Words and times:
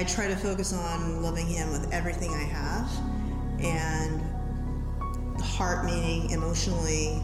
I 0.00 0.04
try 0.04 0.26
to 0.28 0.36
focus 0.36 0.72
on 0.72 1.20
loving 1.20 1.46
Him 1.46 1.70
with 1.72 1.92
everything 1.92 2.32
I 2.32 2.44
have, 2.44 2.90
and 3.60 4.22
heart 5.42 5.84
meaning 5.84 6.30
emotionally, 6.30 7.20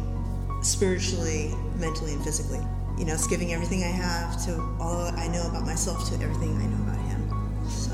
spiritually, 0.60 1.54
mentally, 1.76 2.12
and 2.12 2.22
physically. 2.22 2.60
You 2.98 3.06
know, 3.06 3.14
it's 3.14 3.26
giving 3.26 3.54
everything 3.54 3.82
I 3.82 3.86
have 3.86 4.44
to 4.44 4.60
all 4.78 5.06
I 5.16 5.26
know 5.26 5.48
about 5.48 5.64
myself 5.64 6.06
to 6.10 6.22
everything 6.22 6.54
I 6.58 6.66
know 6.66 6.82
about 6.82 7.00
Him. 7.06 7.66
So, 7.66 7.92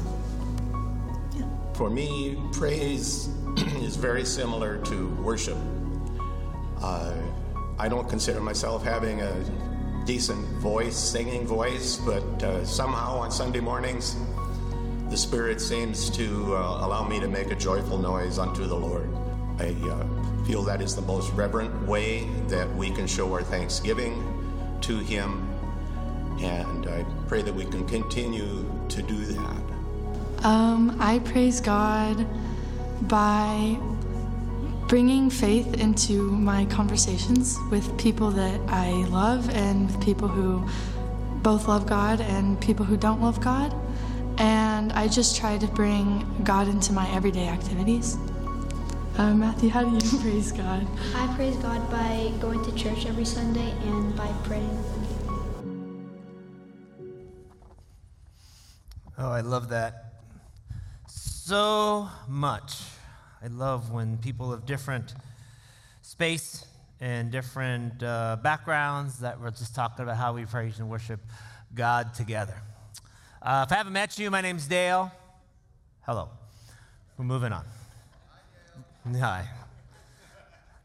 yeah. 1.38 1.46
For 1.74 1.88
me, 1.88 2.36
praise 2.50 3.28
is 3.76 3.94
very 3.94 4.24
similar 4.24 4.78
to 4.78 5.14
worship. 5.22 5.58
Uh, 6.80 7.14
I 7.78 7.88
don't 7.88 8.08
consider 8.08 8.40
myself 8.40 8.82
having 8.82 9.20
a 9.20 9.44
decent 10.06 10.44
voice, 10.56 10.96
singing 10.96 11.46
voice, 11.46 11.98
but 12.04 12.42
uh, 12.42 12.64
somehow 12.64 13.20
on 13.20 13.30
Sunday 13.30 13.60
mornings, 13.60 14.16
the 15.12 15.18
Spirit 15.18 15.60
seems 15.60 16.08
to 16.08 16.56
uh, 16.56 16.86
allow 16.86 17.06
me 17.06 17.20
to 17.20 17.28
make 17.28 17.50
a 17.50 17.54
joyful 17.54 17.98
noise 17.98 18.38
unto 18.38 18.64
the 18.64 18.74
Lord. 18.74 19.14
I 19.58 19.76
uh, 19.86 20.44
feel 20.44 20.62
that 20.62 20.80
is 20.80 20.96
the 20.96 21.02
most 21.02 21.30
reverent 21.34 21.86
way 21.86 22.24
that 22.48 22.66
we 22.76 22.90
can 22.90 23.06
show 23.06 23.30
our 23.34 23.42
thanksgiving 23.42 24.14
to 24.80 24.96
Him, 25.00 25.46
and 26.40 26.88
I 26.88 27.04
pray 27.28 27.42
that 27.42 27.54
we 27.54 27.66
can 27.66 27.86
continue 27.86 28.64
to 28.88 29.02
do 29.02 29.26
that. 29.26 30.46
Um, 30.46 30.96
I 30.98 31.18
praise 31.18 31.60
God 31.60 32.26
by 33.02 33.76
bringing 34.88 35.28
faith 35.28 35.74
into 35.74 36.22
my 36.22 36.64
conversations 36.64 37.58
with 37.70 37.98
people 37.98 38.30
that 38.30 38.58
I 38.66 38.92
love 39.10 39.50
and 39.50 39.88
with 39.88 40.02
people 40.02 40.28
who 40.28 40.66
both 41.42 41.68
love 41.68 41.84
God 41.86 42.22
and 42.22 42.58
people 42.62 42.86
who 42.86 42.96
don't 42.96 43.20
love 43.20 43.42
God. 43.42 43.74
And 44.38 44.92
I 44.92 45.08
just 45.08 45.36
try 45.36 45.58
to 45.58 45.66
bring 45.66 46.26
God 46.44 46.68
into 46.68 46.92
my 46.92 47.08
everyday 47.14 47.48
activities. 47.48 48.16
Uh, 49.18 49.34
Matthew, 49.34 49.68
how 49.68 49.84
do 49.84 49.90
you 49.90 50.18
praise 50.22 50.52
God? 50.52 50.86
I 51.14 51.34
praise 51.36 51.56
God 51.56 51.90
by 51.90 52.32
going 52.40 52.64
to 52.64 52.72
church 52.74 53.06
every 53.06 53.24
Sunday 53.24 53.70
and 53.84 54.16
by 54.16 54.28
praying. 54.44 54.84
Oh, 59.18 59.30
I 59.30 59.42
love 59.42 59.68
that 59.68 60.14
so 61.06 62.08
much. 62.28 62.80
I 63.42 63.48
love 63.48 63.92
when 63.92 64.16
people 64.16 64.52
of 64.52 64.64
different 64.64 65.14
space 66.00 66.64
and 67.00 67.30
different 67.30 68.02
uh, 68.02 68.38
backgrounds 68.42 69.18
that 69.18 69.40
we're 69.40 69.50
just 69.50 69.74
talking 69.74 70.04
about 70.04 70.16
how 70.16 70.32
we 70.32 70.46
praise 70.46 70.78
and 70.78 70.88
worship 70.88 71.20
God 71.74 72.14
together. 72.14 72.54
Uh, 73.44 73.64
if 73.66 73.72
I 73.72 73.76
haven't 73.78 73.92
met 73.92 74.20
you, 74.20 74.30
my 74.30 74.40
name's 74.40 74.68
Dale. 74.68 75.10
Hello. 76.02 76.28
We're 77.18 77.24
moving 77.24 77.52
on. 77.52 77.64
Hi. 79.18 79.48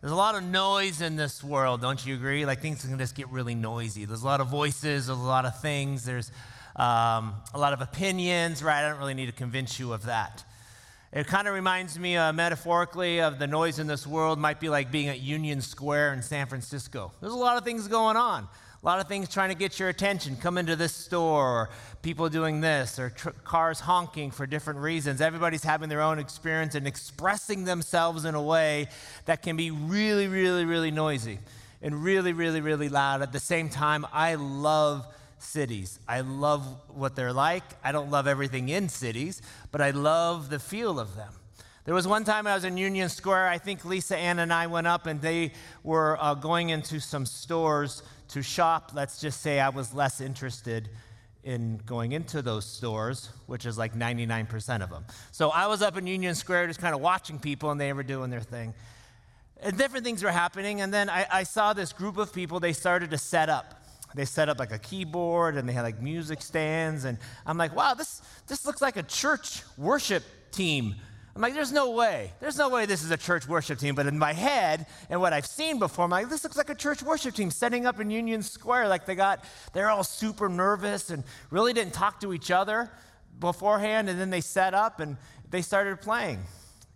There's 0.02 0.12
a 0.12 0.16
lot 0.16 0.34
of 0.34 0.42
noise 0.42 1.02
in 1.02 1.16
this 1.16 1.44
world, 1.44 1.82
don't 1.82 2.04
you 2.04 2.16
agree? 2.16 2.48
Like 2.48 2.60
things 2.60 2.84
can 2.84 2.98
just 2.98 3.14
get 3.14 3.30
really 3.30 3.54
noisy. 3.54 4.06
There's 4.06 4.24
a 4.24 4.26
lot 4.26 4.42
of 4.42 4.48
voices, 4.48 5.06
there's 5.06 5.10
a 5.10 5.14
lot 5.14 5.46
of 5.46 5.62
things, 5.62 6.04
there's 6.04 6.32
um, 6.76 7.36
a 7.54 7.58
lot 7.60 7.74
of 7.74 7.82
opinions, 7.82 8.64
right? 8.64 8.84
I 8.84 8.90
don't 8.90 8.98
really 8.98 9.14
need 9.14 9.28
to 9.28 9.34
convince 9.34 9.80
you 9.80 9.94
of 9.94 10.06
that. 10.06 10.44
It 11.14 11.28
kind 11.28 11.48
of 11.48 11.54
reminds 11.54 12.00
me 12.00 12.18
uh, 12.18 12.34
metaphorically 12.34 13.22
of 13.22 13.38
the 13.38 13.46
noise 13.46 13.78
in 13.78 13.86
this 13.86 14.08
world 14.08 14.40
might 14.40 14.60
be 14.60 14.70
like 14.70 14.92
being 14.92 15.10
at 15.10 15.20
Union 15.20 15.62
Square 15.62 16.14
in 16.14 16.24
San 16.24 16.48
Francisco. 16.48 17.12
There's 17.22 17.34
a 17.34 17.38
lot 17.38 17.58
of 17.58 17.64
things 17.64 17.88
going 17.88 18.18
on, 18.18 18.48
a 18.82 18.86
lot 18.86 19.00
of 19.00 19.08
things 19.08 19.28
trying 19.28 19.50
to 19.50 19.56
get 19.56 19.80
your 19.80 19.90
attention. 19.90 20.36
Come 20.36 20.58
into 20.58 20.76
this 20.76 20.94
store, 20.94 21.62
or 21.62 21.70
people 22.04 22.30
doing 22.30 22.62
this, 22.62 23.00
or 23.00 23.10
tr- 23.10 23.30
cars 23.44 23.80
honking 23.80 24.32
for 24.32 24.46
different 24.46 24.80
reasons. 24.80 25.20
Everybody's 25.20 25.64
having 25.64 25.90
their 25.90 26.02
own 26.02 26.20
experience 26.20 26.76
and 26.76 26.86
expressing 26.86 27.66
themselves 27.66 28.24
in 28.24 28.36
a 28.36 28.42
way 28.42 28.88
that 29.26 29.42
can 29.42 29.58
be 29.58 29.72
really, 29.72 30.28
really, 30.28 30.66
really 30.66 30.92
noisy 30.92 31.40
and 31.82 32.04
really, 32.04 32.34
really, 32.34 32.62
really 32.62 32.90
loud. 32.90 33.22
At 33.22 33.32
the 33.32 33.40
same 33.40 33.70
time, 33.70 34.06
I 34.14 34.36
love 34.36 35.08
cities. 35.40 36.00
I 36.08 36.22
love 36.22 36.64
what 36.88 37.16
they're 37.16 37.34
like. 37.34 37.64
I 37.84 37.92
don't 37.92 38.12
love 38.12 38.28
everything 38.28 38.70
in 38.70 38.90
cities, 38.90 39.42
but 39.72 39.82
I 39.82 39.92
love 39.92 40.50
the 40.50 40.60
feel 40.60 41.00
of 41.00 41.16
them. 41.16 41.34
There 41.86 41.96
was 41.96 42.08
one 42.08 42.26
time 42.26 42.48
I 42.48 42.54
was 42.54 42.66
in 42.66 42.76
Union 42.76 43.08
Square. 43.08 43.48
I 43.48 43.58
think 43.60 43.86
Lisa 43.86 44.18
Ann 44.18 44.40
and 44.40 44.52
I 44.52 44.68
went 44.68 44.88
up 44.88 45.06
and 45.06 45.22
they 45.22 45.54
were 45.84 46.18
uh, 46.22 46.34
going 46.34 46.70
into 46.70 47.00
some 47.00 47.26
stores 47.26 48.04
to 48.30 48.42
shop. 48.42 48.92
Let's 48.94 49.20
just 49.20 49.42
say 49.42 49.60
I 49.60 49.70
was 49.70 49.94
less 49.94 50.22
interested 50.22 50.90
in 51.44 51.80
going 51.86 52.12
into 52.12 52.42
those 52.42 52.66
stores, 52.66 53.30
which 53.46 53.66
is 53.66 53.78
like 53.78 53.94
99% 53.94 54.84
of 54.84 54.90
them. 54.90 55.06
So 55.32 55.50
I 55.50 55.68
was 55.68 55.82
up 55.82 55.98
in 55.98 56.06
Union 56.06 56.36
Square 56.36 56.68
just 56.68 56.82
kind 56.82 56.94
of 56.94 57.00
watching 57.00 57.40
people 57.40 57.72
and 57.72 57.80
they 57.80 57.94
were 57.94 58.04
doing 58.04 58.30
their 58.30 58.42
thing. 58.42 58.74
And 59.62 59.78
different 59.78 60.06
things 60.06 60.24
were 60.24 60.32
happening. 60.32 60.82
And 60.82 60.94
then 60.94 61.10
I, 61.10 61.26
I 61.32 61.44
saw 61.44 61.74
this 61.74 61.94
group 61.94 62.18
of 62.18 62.34
people, 62.34 62.60
they 62.60 62.74
started 62.74 63.12
to 63.12 63.18
set 63.18 63.50
up 63.50 63.78
they 64.16 64.26
set 64.26 64.50
up 64.50 64.58
like 64.58 64.72
a 64.72 64.80
keyboard 64.80 65.58
and 65.58 65.68
they 65.68 65.74
had 65.74 65.84
like 65.84 66.02
music 66.02 66.42
stands 66.42 67.04
and 67.04 67.18
i'm 67.46 67.58
like 67.58 67.76
wow 67.76 67.94
this 67.94 68.22
this 68.48 68.66
looks 68.66 68.82
like 68.82 68.96
a 68.96 69.04
church 69.04 69.64
worship 69.78 70.24
team 70.52 70.96
i'm 71.38 71.42
like 71.42 71.54
there's 71.54 71.72
no 71.72 71.92
way 71.92 72.32
there's 72.40 72.58
no 72.58 72.68
way 72.68 72.88
this 72.88 73.04
is 73.04 73.12
a 73.12 73.18
church 73.18 73.48
worship 73.48 73.78
team 73.78 73.94
but 73.94 74.08
in 74.08 74.18
my 74.18 74.34
head 74.34 74.88
and 75.12 75.22
what 75.22 75.34
i've 75.34 75.46
seen 75.46 75.78
before 75.78 76.06
i'm 76.06 76.10
like 76.10 76.28
this 76.30 76.44
looks 76.44 76.58
like 76.58 76.72
a 76.72 76.76
church 76.76 77.04
worship 77.04 77.36
team 77.36 77.52
setting 77.52 77.86
up 77.86 78.00
in 78.00 78.10
union 78.10 78.42
square 78.42 78.88
like 78.88 79.06
they 79.06 79.14
got 79.14 79.46
they're 79.72 79.92
all 79.92 80.04
super 80.04 80.50
nervous 80.50 81.12
and 81.12 81.24
really 81.52 81.74
didn't 81.74 81.94
talk 81.94 82.20
to 82.20 82.34
each 82.34 82.50
other 82.50 82.90
beforehand 83.40 84.10
and 84.10 84.20
then 84.20 84.32
they 84.32 84.42
set 84.42 84.74
up 84.74 85.00
and 85.00 85.16
they 85.52 85.62
started 85.62 86.02
playing 86.02 86.40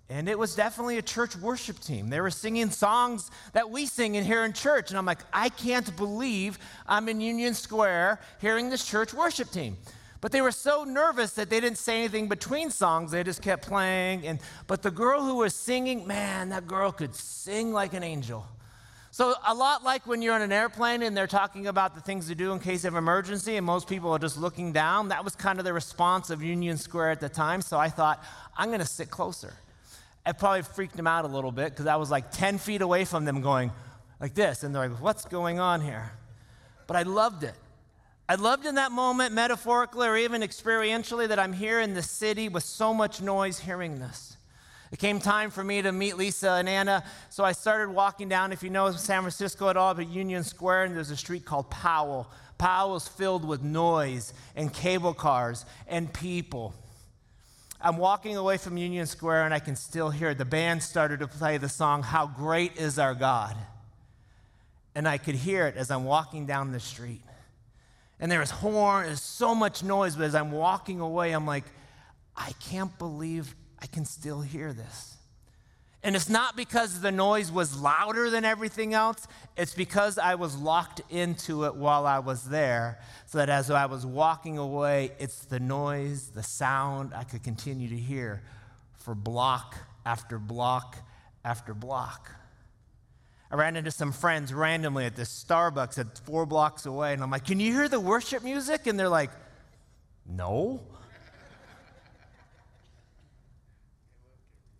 and 0.09 0.27
it 0.27 0.39
was 0.39 0.55
definitely 0.55 0.97
a 0.97 1.01
church 1.01 1.37
worship 1.37 1.79
team. 1.79 2.09
They 2.09 2.19
were 2.19 2.31
singing 2.31 2.69
songs 2.69 3.31
that 3.53 3.69
we 3.69 3.85
sing 3.85 4.15
in 4.15 4.25
here 4.25 4.43
in 4.43 4.51
church. 4.51 4.89
And 4.89 4.97
I'm 4.97 5.05
like, 5.05 5.19
I 5.31 5.47
can't 5.47 5.95
believe 5.95 6.59
I'm 6.85 7.07
in 7.07 7.21
Union 7.21 7.53
Square 7.53 8.19
hearing 8.41 8.69
this 8.69 8.85
church 8.85 9.13
worship 9.13 9.51
team. 9.51 9.77
But 10.21 10.31
they 10.31 10.41
were 10.41 10.51
so 10.51 10.83
nervous 10.83 11.31
that 11.31 11.49
they 11.49 11.59
didn't 11.59 11.79
say 11.79 11.97
anything 11.97 12.27
between 12.27 12.69
songs. 12.69 13.11
They 13.11 13.23
just 13.23 13.41
kept 13.41 13.67
playing. 13.67 14.25
And, 14.27 14.39
but 14.67 14.83
the 14.83 14.91
girl 14.91 15.25
who 15.25 15.37
was 15.37 15.55
singing, 15.55 16.05
man, 16.05 16.49
that 16.49 16.67
girl 16.67 16.91
could 16.91 17.15
sing 17.15 17.73
like 17.73 17.93
an 17.93 18.03
angel. 18.03 18.45
So, 19.13 19.33
a 19.45 19.53
lot 19.53 19.83
like 19.83 20.07
when 20.07 20.21
you're 20.21 20.33
on 20.33 20.41
an 20.41 20.53
airplane 20.53 21.01
and 21.01 21.17
they're 21.17 21.27
talking 21.27 21.67
about 21.67 21.95
the 21.95 22.01
things 22.01 22.29
to 22.29 22.35
do 22.35 22.53
in 22.53 22.59
case 22.59 22.85
of 22.85 22.95
emergency, 22.95 23.57
and 23.57 23.65
most 23.65 23.89
people 23.89 24.09
are 24.11 24.19
just 24.19 24.37
looking 24.37 24.71
down, 24.71 25.09
that 25.09 25.25
was 25.25 25.35
kind 25.35 25.59
of 25.59 25.65
the 25.65 25.73
response 25.73 26.29
of 26.29 26.41
Union 26.41 26.77
Square 26.77 27.11
at 27.11 27.19
the 27.19 27.27
time. 27.27 27.61
So, 27.61 27.77
I 27.77 27.89
thought, 27.89 28.23
I'm 28.55 28.69
going 28.69 28.79
to 28.79 28.85
sit 28.85 29.09
closer. 29.09 29.53
It 30.25 30.37
probably 30.37 30.61
freaked 30.61 30.95
them 30.95 31.07
out 31.07 31.25
a 31.25 31.27
little 31.27 31.51
bit 31.51 31.71
because 31.71 31.87
I 31.87 31.97
was 31.97 32.09
like 32.09 32.31
10 32.31 32.59
feet 32.59 32.81
away 32.81 33.03
from 33.03 33.25
them 33.25 33.41
going 33.41 33.71
like 34.21 34.33
this. 34.33 34.63
And 34.63 34.73
they're 34.73 34.87
like, 34.87 35.01
what's 35.01 35.25
going 35.25 35.59
on 35.59 35.81
here? 35.81 36.11
But 36.87 36.95
I 36.95 37.03
loved 37.03 37.43
it. 37.43 37.55
I 38.31 38.35
loved 38.35 38.65
in 38.65 38.75
that 38.75 38.93
moment, 38.93 39.33
metaphorically 39.33 40.07
or 40.07 40.15
even 40.15 40.41
experientially, 40.41 41.27
that 41.27 41.37
I'm 41.37 41.51
here 41.51 41.81
in 41.81 41.93
the 41.93 42.01
city 42.01 42.47
with 42.47 42.63
so 42.63 42.93
much 42.93 43.21
noise 43.21 43.59
hearing 43.59 43.99
this. 43.99 44.37
It 44.89 44.99
came 44.99 45.19
time 45.19 45.51
for 45.51 45.61
me 45.61 45.81
to 45.81 45.91
meet 45.91 46.15
Lisa 46.15 46.51
and 46.51 46.69
Anna, 46.69 47.03
so 47.29 47.43
I 47.43 47.51
started 47.51 47.93
walking 47.93 48.29
down. 48.29 48.53
If 48.53 48.63
you 48.63 48.69
know 48.69 48.89
San 48.93 49.19
Francisco 49.23 49.67
at 49.67 49.75
all, 49.75 49.93
but 49.95 50.07
Union 50.07 50.45
Square, 50.45 50.85
and 50.85 50.95
there's 50.95 51.09
a 51.09 51.17
street 51.17 51.43
called 51.43 51.69
Powell. 51.69 52.31
Powell 52.57 52.95
is 52.95 53.05
filled 53.05 53.43
with 53.43 53.63
noise 53.63 54.33
and 54.55 54.73
cable 54.73 55.13
cars 55.13 55.65
and 55.85 56.13
people. 56.13 56.73
I'm 57.81 57.97
walking 57.97 58.37
away 58.37 58.55
from 58.55 58.77
Union 58.77 59.07
Square 59.07 59.43
and 59.43 59.53
I 59.53 59.59
can 59.59 59.75
still 59.75 60.09
hear 60.09 60.33
the 60.33 60.45
band 60.45 60.83
started 60.83 61.19
to 61.19 61.27
play 61.27 61.57
the 61.57 61.67
song, 61.67 62.01
How 62.01 62.27
Great 62.27 62.77
Is 62.77 62.97
Our 62.97 63.13
God. 63.13 63.57
And 64.95 65.05
I 65.05 65.17
could 65.17 65.35
hear 65.35 65.67
it 65.67 65.75
as 65.75 65.91
I'm 65.91 66.05
walking 66.05 66.45
down 66.45 66.71
the 66.71 66.79
street. 66.79 67.23
And 68.21 68.31
there 68.31 68.39
was 68.39 68.51
horn, 68.51 69.07
there's 69.07 69.21
so 69.21 69.55
much 69.55 69.83
noise, 69.83 70.15
but 70.15 70.25
as 70.25 70.35
I'm 70.35 70.51
walking 70.51 70.99
away, 70.99 71.31
I'm 71.31 71.47
like, 71.47 71.65
I 72.37 72.51
can't 72.59 72.95
believe 72.99 73.55
I 73.79 73.87
can 73.87 74.05
still 74.05 74.41
hear 74.41 74.71
this. 74.73 75.17
And 76.03 76.15
it's 76.15 76.29
not 76.29 76.55
because 76.55 77.01
the 77.01 77.11
noise 77.11 77.51
was 77.51 77.79
louder 77.79 78.29
than 78.29 78.45
everything 78.45 78.93
else, 78.93 79.27
it's 79.57 79.73
because 79.73 80.17
I 80.17 80.35
was 80.35 80.55
locked 80.55 81.01
into 81.09 81.65
it 81.65 81.75
while 81.75 82.07
I 82.07 82.19
was 82.19 82.43
there. 82.43 82.99
So 83.25 83.39
that 83.39 83.49
as 83.49 83.69
I 83.69 83.85
was 83.85 84.05
walking 84.05 84.57
away, 84.57 85.11
it's 85.19 85.45
the 85.45 85.59
noise, 85.59 86.29
the 86.29 86.43
sound 86.43 87.13
I 87.15 87.23
could 87.23 87.43
continue 87.43 87.89
to 87.89 87.97
hear 87.97 88.43
for 88.97 89.15
block 89.15 89.75
after 90.05 90.37
block 90.39 90.97
after 91.43 91.73
block. 91.73 92.31
I 93.51 93.55
ran 93.55 93.75
into 93.75 93.91
some 93.91 94.13
friends 94.13 94.53
randomly 94.53 95.05
at 95.05 95.17
this 95.17 95.43
Starbucks 95.43 95.99
at 95.99 96.17
four 96.19 96.45
blocks 96.45 96.85
away, 96.85 97.13
and 97.13 97.21
I'm 97.21 97.29
like, 97.29 97.45
Can 97.45 97.59
you 97.59 97.73
hear 97.73 97.89
the 97.89 97.99
worship 97.99 98.43
music? 98.43 98.87
And 98.87 98.97
they're 98.97 99.09
like, 99.09 99.31
No. 100.25 100.79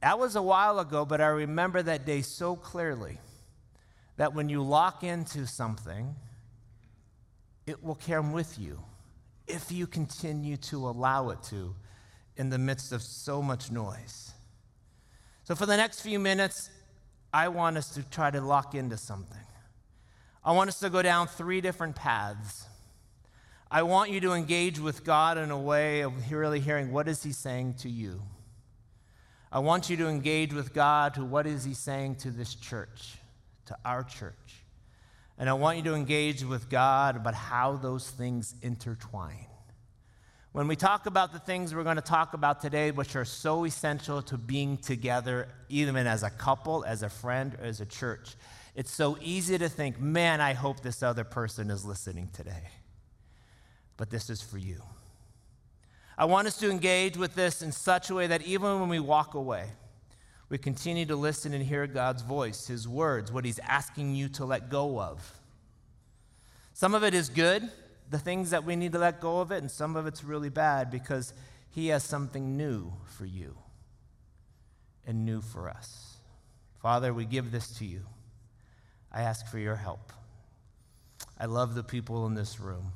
That 0.01 0.18
was 0.18 0.35
a 0.35 0.41
while 0.41 0.79
ago, 0.79 1.06
but 1.06 1.21
I 1.21 1.27
remember 1.27 1.83
that 1.83 2.06
day 2.06 2.23
so 2.23 2.56
clearly 2.56 3.19
that 4.18 4.33
when 4.33 4.50
you 4.50 4.63
lock 4.63 5.03
into 5.03 5.45
something, 5.45 6.15
it 7.68 7.83
will 7.83 8.00
come 8.07 8.31
with 8.31 8.57
you 8.57 8.79
if 9.47 9.71
you 9.71 9.85
continue 9.85 10.57
to 10.57 10.89
allow 10.89 11.29
it 11.29 11.44
to 11.44 11.75
in 12.38 12.50
the 12.50 12.57
midst 12.57 12.91
of 12.91 13.03
so 13.03 13.44
much 13.44 13.69
noise. 13.69 14.31
So, 15.44 15.53
for 15.53 15.68
the 15.68 15.77
next 15.77 16.01
few 16.01 16.18
minutes, 16.18 16.69
I 17.33 17.48
want 17.48 17.78
us 17.78 17.89
to 17.95 18.04
try 18.04 18.31
to 18.31 18.42
lock 18.42 18.75
into 18.75 18.98
something. 18.98 19.38
I 20.44 20.51
want 20.54 20.69
us 20.69 20.80
to 20.80 20.89
go 20.89 21.01
down 21.01 21.28
three 21.28 21.62
different 21.62 21.95
paths. 21.95 22.66
I 23.69 23.83
want 23.83 24.10
you 24.10 24.19
to 24.22 24.33
engage 24.33 24.80
with 24.80 25.06
God 25.06 25.38
in 25.38 25.50
a 25.50 25.60
way 25.60 26.01
of 26.01 26.30
really 26.30 26.60
hearing 26.60 26.92
what 26.92 27.07
is 27.07 27.24
he 27.24 27.31
saying 27.31 27.75
to 27.75 27.89
you. 27.89 28.22
I 29.51 29.60
want 29.60 29.89
you 29.89 29.98
to 29.98 30.07
engage 30.07 30.54
with 30.54 30.74
God 30.74 31.13
to 31.13 31.24
what 31.24 31.45
is 31.48 31.63
he 31.63 31.74
saying 31.74 32.16
to 32.16 32.31
this 32.31 32.56
church, 32.56 33.16
to 33.68 33.78
our 33.86 34.04
church. 34.04 34.36
And 35.38 35.50
I 35.50 35.54
want 35.54 35.78
you 35.78 35.83
to 35.83 35.95
engage 35.95 36.44
with 36.44 36.69
God 36.69 37.16
about 37.16 37.33
how 37.33 37.78
those 37.78 38.10
things 38.10 38.56
intertwine. 38.62 39.48
When 40.53 40.68
we 40.68 40.75
talk 40.75 41.06
about 41.06 41.31
the 41.31 41.39
things 41.39 41.74
we're 41.74 41.86
going 41.86 41.95
to 41.95 42.01
talk 42.01 42.33
about 42.33 42.59
today, 42.59 42.92
which 42.92 43.15
are 43.15 43.24
so 43.24 43.63
essential 43.63 44.21
to 44.24 44.38
being 44.38 44.75
together, 44.75 45.48
even 45.69 45.95
as 45.95 46.24
a 46.24 46.30
couple, 46.30 46.83
as 46.83 47.03
a 47.03 47.09
friend, 47.09 47.56
or 47.56 47.63
as 47.63 47.80
a 47.80 47.86
church, 47.86 48.36
it's 48.75 48.92
so 48.92 49.18
easy 49.21 49.57
to 49.57 49.69
think, 49.69 49.98
man, 49.98 50.42
I 50.42 50.51
hope 50.53 50.81
this 50.81 51.03
other 51.03 51.24
person 51.24 51.71
is 51.71 51.86
listening 51.86 52.30
today. 52.33 52.63
But 53.95 54.09
this 54.09 54.30
is 54.30 54.42
for 54.42 54.57
you. 54.57 54.81
I 56.18 56.25
want 56.25 56.48
us 56.48 56.57
to 56.57 56.69
engage 56.69 57.15
with 57.15 57.33
this 57.33 57.62
in 57.62 57.71
such 57.71 58.09
a 58.09 58.15
way 58.15 58.27
that 58.27 58.42
even 58.42 58.81
when 58.81 58.89
we 58.89 59.00
walk 59.00 59.36
away, 59.36 59.69
we 60.50 60.57
continue 60.57 61.06
to 61.06 61.15
listen 61.15 61.54
and 61.54 61.63
hear 61.63 61.88
God's 61.88 62.24
voice, 62.24 62.68
His 62.68 62.89
words, 62.89 63.31
what 63.31 63.45
He's 63.45 63.59
asking 63.59 64.15
you 64.15 64.27
to 64.30 64.44
let 64.44 64.69
go 64.69 65.00
of. 65.00 65.39
Some 66.74 66.94
of 66.94 67.06
it 67.06 67.13
is 67.13 67.30
good, 67.30 67.69
the 68.11 68.19
things 68.19 68.49
that 68.49 68.65
we 68.65 68.75
need 68.75 68.91
to 68.91 68.99
let 68.99 69.21
go 69.21 69.39
of 69.39 69.51
it, 69.51 69.61
and 69.61 69.71
some 69.71 69.95
of 69.95 70.05
it's 70.05 70.23
really 70.23 70.49
bad 70.49 70.91
because 70.91 71.33
He 71.69 71.87
has 71.87 72.03
something 72.03 72.57
new 72.57 72.91
for 73.05 73.25
you 73.25 73.55
and 75.07 75.25
new 75.25 75.41
for 75.41 75.69
us. 75.69 76.17
Father, 76.81 77.13
we 77.13 77.25
give 77.25 77.51
this 77.51 77.71
to 77.77 77.85
you. 77.85 78.01
I 79.13 79.21
ask 79.21 79.47
for 79.47 79.59
your 79.59 79.77
help. 79.77 80.11
I 81.39 81.45
love 81.45 81.73
the 81.73 81.83
people 81.83 82.25
in 82.27 82.35
this 82.35 82.59
room. 82.59 82.91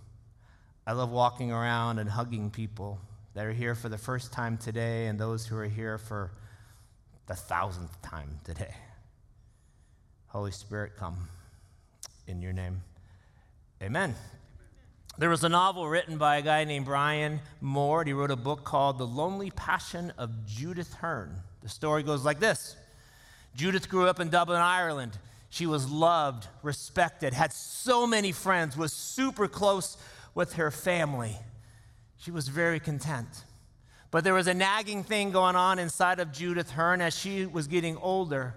I 0.86 0.92
love 0.92 1.10
walking 1.12 1.52
around 1.52 1.98
and 1.98 2.10
hugging 2.10 2.52
people 2.52 3.00
that 3.34 3.46
are 3.46 3.54
here 3.54 3.74
for 3.74 3.90
the 3.90 3.98
first 3.98 4.34
time 4.34 4.58
today 4.58 5.08
and 5.08 5.18
those 5.18 5.48
who 5.48 5.58
are 5.58 5.66
here 5.66 5.98
for 5.98 6.32
the 7.28 7.36
thousandth 7.36 8.02
time 8.02 8.40
today. 8.44 8.76
Holy 10.28 10.52
Spirit, 10.52 10.94
come 10.98 11.30
in 12.28 12.42
your 12.42 12.54
name. 12.54 12.82
Amen. 13.82 14.14
There 15.18 15.30
was 15.30 15.46
a 15.46 15.50
novel 15.50 15.88
written 15.88 16.18
by 16.18 16.38
a 16.38 16.42
guy 16.42 16.66
named 16.66 16.86
Brian 16.86 17.40
Moore. 17.62 18.02
and 18.02 18.08
He 18.08 18.14
wrote 18.14 18.32
a 18.32 18.36
book 18.36 18.66
called 18.66 18.98
The 18.98 19.08
Lonely 19.08 19.50
Passion 19.50 20.12
of 20.18 20.46
Judith 20.46 20.94
Hearne. 20.96 21.42
The 21.64 21.70
story 21.70 22.04
goes 22.04 22.26
like 22.26 22.42
this 22.42 22.76
Judith 23.56 23.88
grew 23.88 24.08
up 24.08 24.20
in 24.20 24.30
Dublin, 24.30 24.60
Ireland. 24.60 25.18
She 25.50 25.68
was 25.68 25.90
loved, 25.90 26.48
respected, 26.64 27.34
had 27.34 27.54
so 27.54 28.06
many 28.06 28.34
friends, 28.34 28.76
was 28.76 28.92
super 28.92 29.48
close 29.48 29.96
with 30.34 30.54
her 30.54 30.70
family. 30.70 31.38
She 32.18 32.32
was 32.32 32.50
very 32.50 32.82
content. 32.82 33.46
But 34.12 34.26
there 34.26 34.34
was 34.34 34.48
a 34.48 34.54
nagging 34.54 35.06
thing 35.06 35.32
going 35.32 35.56
on 35.56 35.80
inside 35.80 36.20
of 36.20 36.34
Judith 36.34 36.72
Hearne 36.72 37.00
as 37.00 37.18
she 37.18 37.46
was 37.46 37.68
getting 37.68 37.96
older 37.98 38.56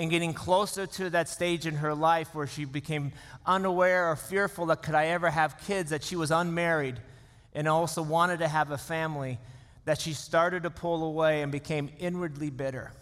and 0.00 0.10
getting 0.10 0.32
closer 0.32 0.86
to 0.86 1.10
that 1.10 1.28
stage 1.28 1.66
in 1.66 1.74
her 1.74 1.94
life 1.94 2.34
where 2.34 2.46
she 2.46 2.64
became 2.64 3.12
unaware 3.44 4.10
or 4.10 4.16
fearful 4.16 4.64
that 4.64 4.82
could 4.82 4.94
I 4.94 5.08
ever 5.08 5.28
have 5.28 5.60
kids, 5.66 5.90
that 5.90 6.02
she 6.02 6.16
was 6.16 6.30
unmarried 6.30 6.98
and 7.52 7.68
also 7.68 8.00
wanted 8.00 8.38
to 8.38 8.48
have 8.48 8.70
a 8.70 8.78
family, 8.78 9.38
that 9.84 10.00
she 10.00 10.14
started 10.14 10.62
to 10.62 10.70
pull 10.70 11.04
away 11.04 11.42
and 11.42 11.52
became 11.52 11.90
inwardly 11.98 12.48
bitter. 12.48 12.92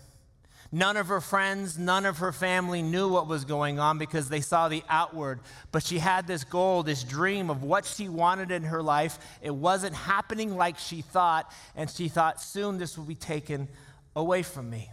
None 0.73 0.97
of 0.97 1.07
her 1.07 1.21
friends, 1.21 1.79
none 1.79 2.05
of 2.05 2.19
her 2.19 2.33
family 2.33 2.83
knew 2.83 3.09
what 3.09 3.29
was 3.29 3.45
going 3.45 3.79
on 3.79 3.99
because 3.99 4.29
they 4.29 4.41
saw 4.41 4.69
the 4.69 4.83
outward. 4.89 5.39
But 5.71 5.85
she 5.85 6.01
had 6.01 6.27
this 6.27 6.43
goal, 6.43 6.83
this 6.83 7.05
dream 7.05 7.49
of 7.49 7.63
what 7.63 7.85
she 7.85 8.09
wanted 8.09 8.51
in 8.51 8.65
her 8.65 8.83
life. 8.83 9.21
It 9.41 9.55
wasn't 9.55 9.95
happening 9.95 10.57
like 10.57 10.79
she 10.79 11.03
thought, 11.03 11.51
and 11.77 11.89
she 11.89 12.09
thought 12.09 12.43
soon 12.43 12.77
this 12.77 12.99
will 12.99 13.05
be 13.05 13.15
taken 13.15 13.69
away 14.17 14.43
from 14.43 14.69
me. 14.69 14.91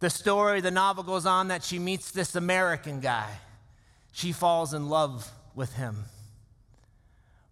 The 0.00 0.10
story, 0.10 0.60
the 0.60 0.70
novel 0.70 1.04
goes 1.04 1.26
on 1.26 1.48
that 1.48 1.62
she 1.62 1.78
meets 1.78 2.10
this 2.10 2.34
American 2.34 3.00
guy. 3.00 3.28
She 4.12 4.32
falls 4.32 4.74
in 4.74 4.88
love 4.88 5.30
with 5.54 5.74
him. 5.74 6.04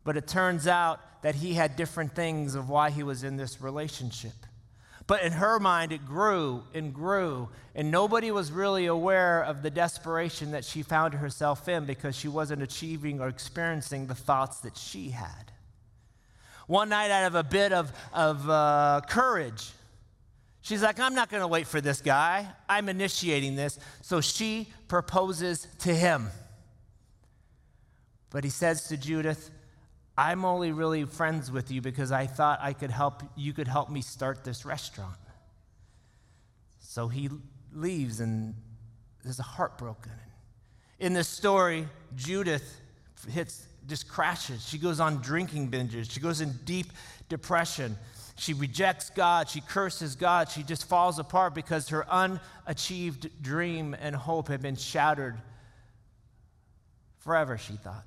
But 0.02 0.16
it 0.16 0.26
turns 0.26 0.66
out 0.66 1.00
that 1.22 1.34
he 1.34 1.54
had 1.54 1.76
different 1.76 2.14
things 2.14 2.54
of 2.54 2.70
why 2.70 2.90
he 2.90 3.02
was 3.02 3.22
in 3.22 3.36
this 3.36 3.60
relationship. 3.60 4.32
But 5.06 5.22
in 5.22 5.32
her 5.32 5.58
mind, 5.58 5.92
it 5.92 6.06
grew 6.06 6.64
and 6.74 6.92
grew, 6.94 7.48
and 7.74 7.90
nobody 7.90 8.30
was 8.30 8.50
really 8.52 8.86
aware 8.86 9.42
of 9.42 9.62
the 9.62 9.70
desperation 9.70 10.50
that 10.52 10.64
she 10.64 10.82
found 10.82 11.14
herself 11.14 11.68
in 11.68 11.84
because 11.84 12.14
she 12.14 12.28
wasn't 12.28 12.62
achieving 12.62 13.20
or 13.20 13.28
experiencing 13.28 14.06
the 14.06 14.14
thoughts 14.14 14.60
that 14.60 14.76
she 14.76 15.10
had. 15.10 15.52
One 16.66 16.90
night, 16.90 17.10
out 17.10 17.26
of 17.26 17.34
a 17.34 17.42
bit 17.42 17.72
of, 17.72 17.90
of 18.12 18.48
uh, 18.48 19.00
courage, 19.08 19.70
She's 20.60 20.82
like, 20.82 20.98
I'm 21.00 21.14
not 21.14 21.30
going 21.30 21.40
to 21.40 21.48
wait 21.48 21.66
for 21.66 21.80
this 21.80 22.00
guy. 22.00 22.46
I'm 22.68 22.88
initiating 22.88 23.56
this. 23.56 23.78
So 24.02 24.20
she 24.20 24.68
proposes 24.88 25.66
to 25.80 25.94
him. 25.94 26.28
But 28.30 28.44
he 28.44 28.50
says 28.50 28.88
to 28.88 28.96
Judith, 28.96 29.50
I'm 30.16 30.44
only 30.44 30.72
really 30.72 31.04
friends 31.04 31.50
with 31.50 31.70
you 31.70 31.80
because 31.80 32.10
I 32.10 32.26
thought 32.26 32.58
I 32.60 32.72
could 32.72 32.90
help 32.90 33.22
you 33.36 33.52
could 33.52 33.68
help 33.68 33.88
me 33.88 34.02
start 34.02 34.44
this 34.44 34.66
restaurant. 34.66 35.14
So 36.80 37.06
he 37.06 37.30
leaves 37.72 38.18
and 38.18 38.54
is 39.24 39.38
heartbroken. 39.38 40.12
In 40.98 41.12
this 41.12 41.28
story, 41.28 41.86
Judith 42.16 42.80
hits 43.28 43.68
just 43.86 44.08
crashes. 44.08 44.68
She 44.68 44.76
goes 44.76 45.00
on 45.00 45.18
drinking 45.18 45.70
binges. 45.70 46.10
She 46.10 46.20
goes 46.20 46.40
in 46.40 46.52
deep 46.64 46.92
depression. 47.28 47.96
She 48.38 48.54
rejects 48.54 49.10
God. 49.10 49.48
She 49.48 49.60
curses 49.60 50.14
God. 50.14 50.48
She 50.48 50.62
just 50.62 50.88
falls 50.88 51.18
apart 51.18 51.54
because 51.54 51.88
her 51.88 52.08
unachieved 52.08 53.42
dream 53.42 53.96
and 54.00 54.14
hope 54.14 54.46
had 54.46 54.62
been 54.62 54.76
shattered 54.76 55.36
forever, 57.18 57.58
she 57.58 57.72
thought. 57.74 58.06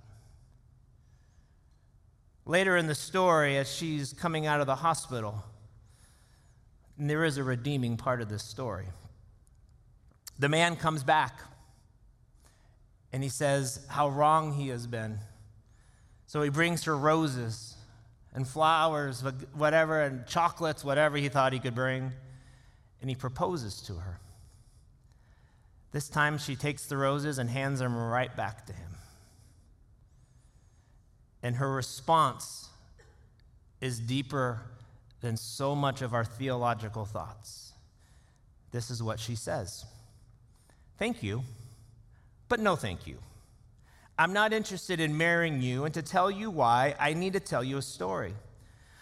Later 2.46 2.78
in 2.78 2.88
the 2.88 2.96
story, 2.96 3.58
as 3.58 3.70
she's 3.72 4.14
coming 4.14 4.48
out 4.48 4.62
of 4.62 4.68
the 4.68 4.76
hospital, 4.76 5.44
and 6.98 7.10
there 7.10 7.26
is 7.26 7.38
a 7.38 7.44
redeeming 7.44 7.98
part 7.98 8.22
of 8.22 8.30
this 8.30 8.44
story. 8.44 8.86
The 10.40 10.50
man 10.50 10.78
comes 10.78 11.04
back 11.04 11.40
and 13.12 13.22
he 13.22 13.30
says 13.30 13.86
how 13.90 14.08
wrong 14.08 14.54
he 14.54 14.70
has 14.70 14.88
been. 14.88 15.20
So 16.26 16.42
he 16.42 16.50
brings 16.50 16.86
her 16.86 16.98
roses 16.98 17.71
and 18.34 18.48
flowers, 18.48 19.24
whatever, 19.54 20.02
and 20.02 20.26
chocolates, 20.26 20.84
whatever 20.84 21.18
he 21.18 21.30
thought 21.30 21.54
he 21.54 21.60
could 21.60 21.76
bring, 21.76 22.12
and 23.02 23.10
he 23.10 23.16
proposes 23.16 23.82
to 23.82 23.96
her. 23.96 24.20
This 25.92 26.08
time 26.08 26.38
she 26.38 26.56
takes 26.56 26.86
the 26.86 26.98
roses 26.98 27.38
and 27.38 27.50
hands 27.50 27.80
them 27.80 27.96
right 27.96 28.34
back 28.36 28.66
to 28.68 28.74
him. 28.74 28.92
And 31.44 31.56
her 31.58 31.72
response 31.72 32.70
is 33.82 34.00
deeper 34.00 34.62
than 35.22 35.36
so 35.36 35.76
much 35.76 36.02
of 36.02 36.14
our 36.14 36.24
theological 36.24 37.06
thoughts. 37.06 37.74
This 38.72 38.90
is 38.90 39.04
what 39.04 39.20
she 39.20 39.36
says 39.36 39.86
Thank 40.98 41.24
you, 41.24 41.44
but 42.48 42.60
no 42.60 42.76
thank 42.76 43.08
you. 43.08 43.18
I'm 44.18 44.34
not 44.34 44.54
interested 44.54 45.00
in 45.00 45.18
marrying 45.18 45.62
you, 45.62 45.86
and 45.86 45.94
to 45.94 46.02
tell 46.02 46.30
you 46.30 46.52
why, 46.52 46.96
I 47.00 47.14
need 47.14 47.34
to 47.34 47.40
tell 47.40 47.64
you 47.64 47.78
a 47.78 47.82
story. 47.82 48.34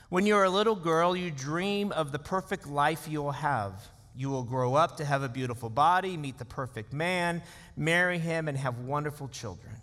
When 0.09 0.25
you're 0.25 0.43
a 0.43 0.49
little 0.49 0.75
girl, 0.75 1.15
you 1.15 1.29
dream 1.29 1.91
of 1.91 2.11
the 2.11 2.19
perfect 2.19 2.67
life 2.67 3.07
you 3.07 3.21
will 3.21 3.31
have. 3.31 3.73
You 4.15 4.29
will 4.29 4.43
grow 4.43 4.75
up 4.75 4.97
to 4.97 5.05
have 5.05 5.21
a 5.23 5.29
beautiful 5.29 5.69
body, 5.69 6.17
meet 6.17 6.37
the 6.37 6.45
perfect 6.45 6.93
man, 6.93 7.41
marry 7.77 8.17
him, 8.17 8.47
and 8.47 8.57
have 8.57 8.79
wonderful 8.79 9.27
children. 9.27 9.75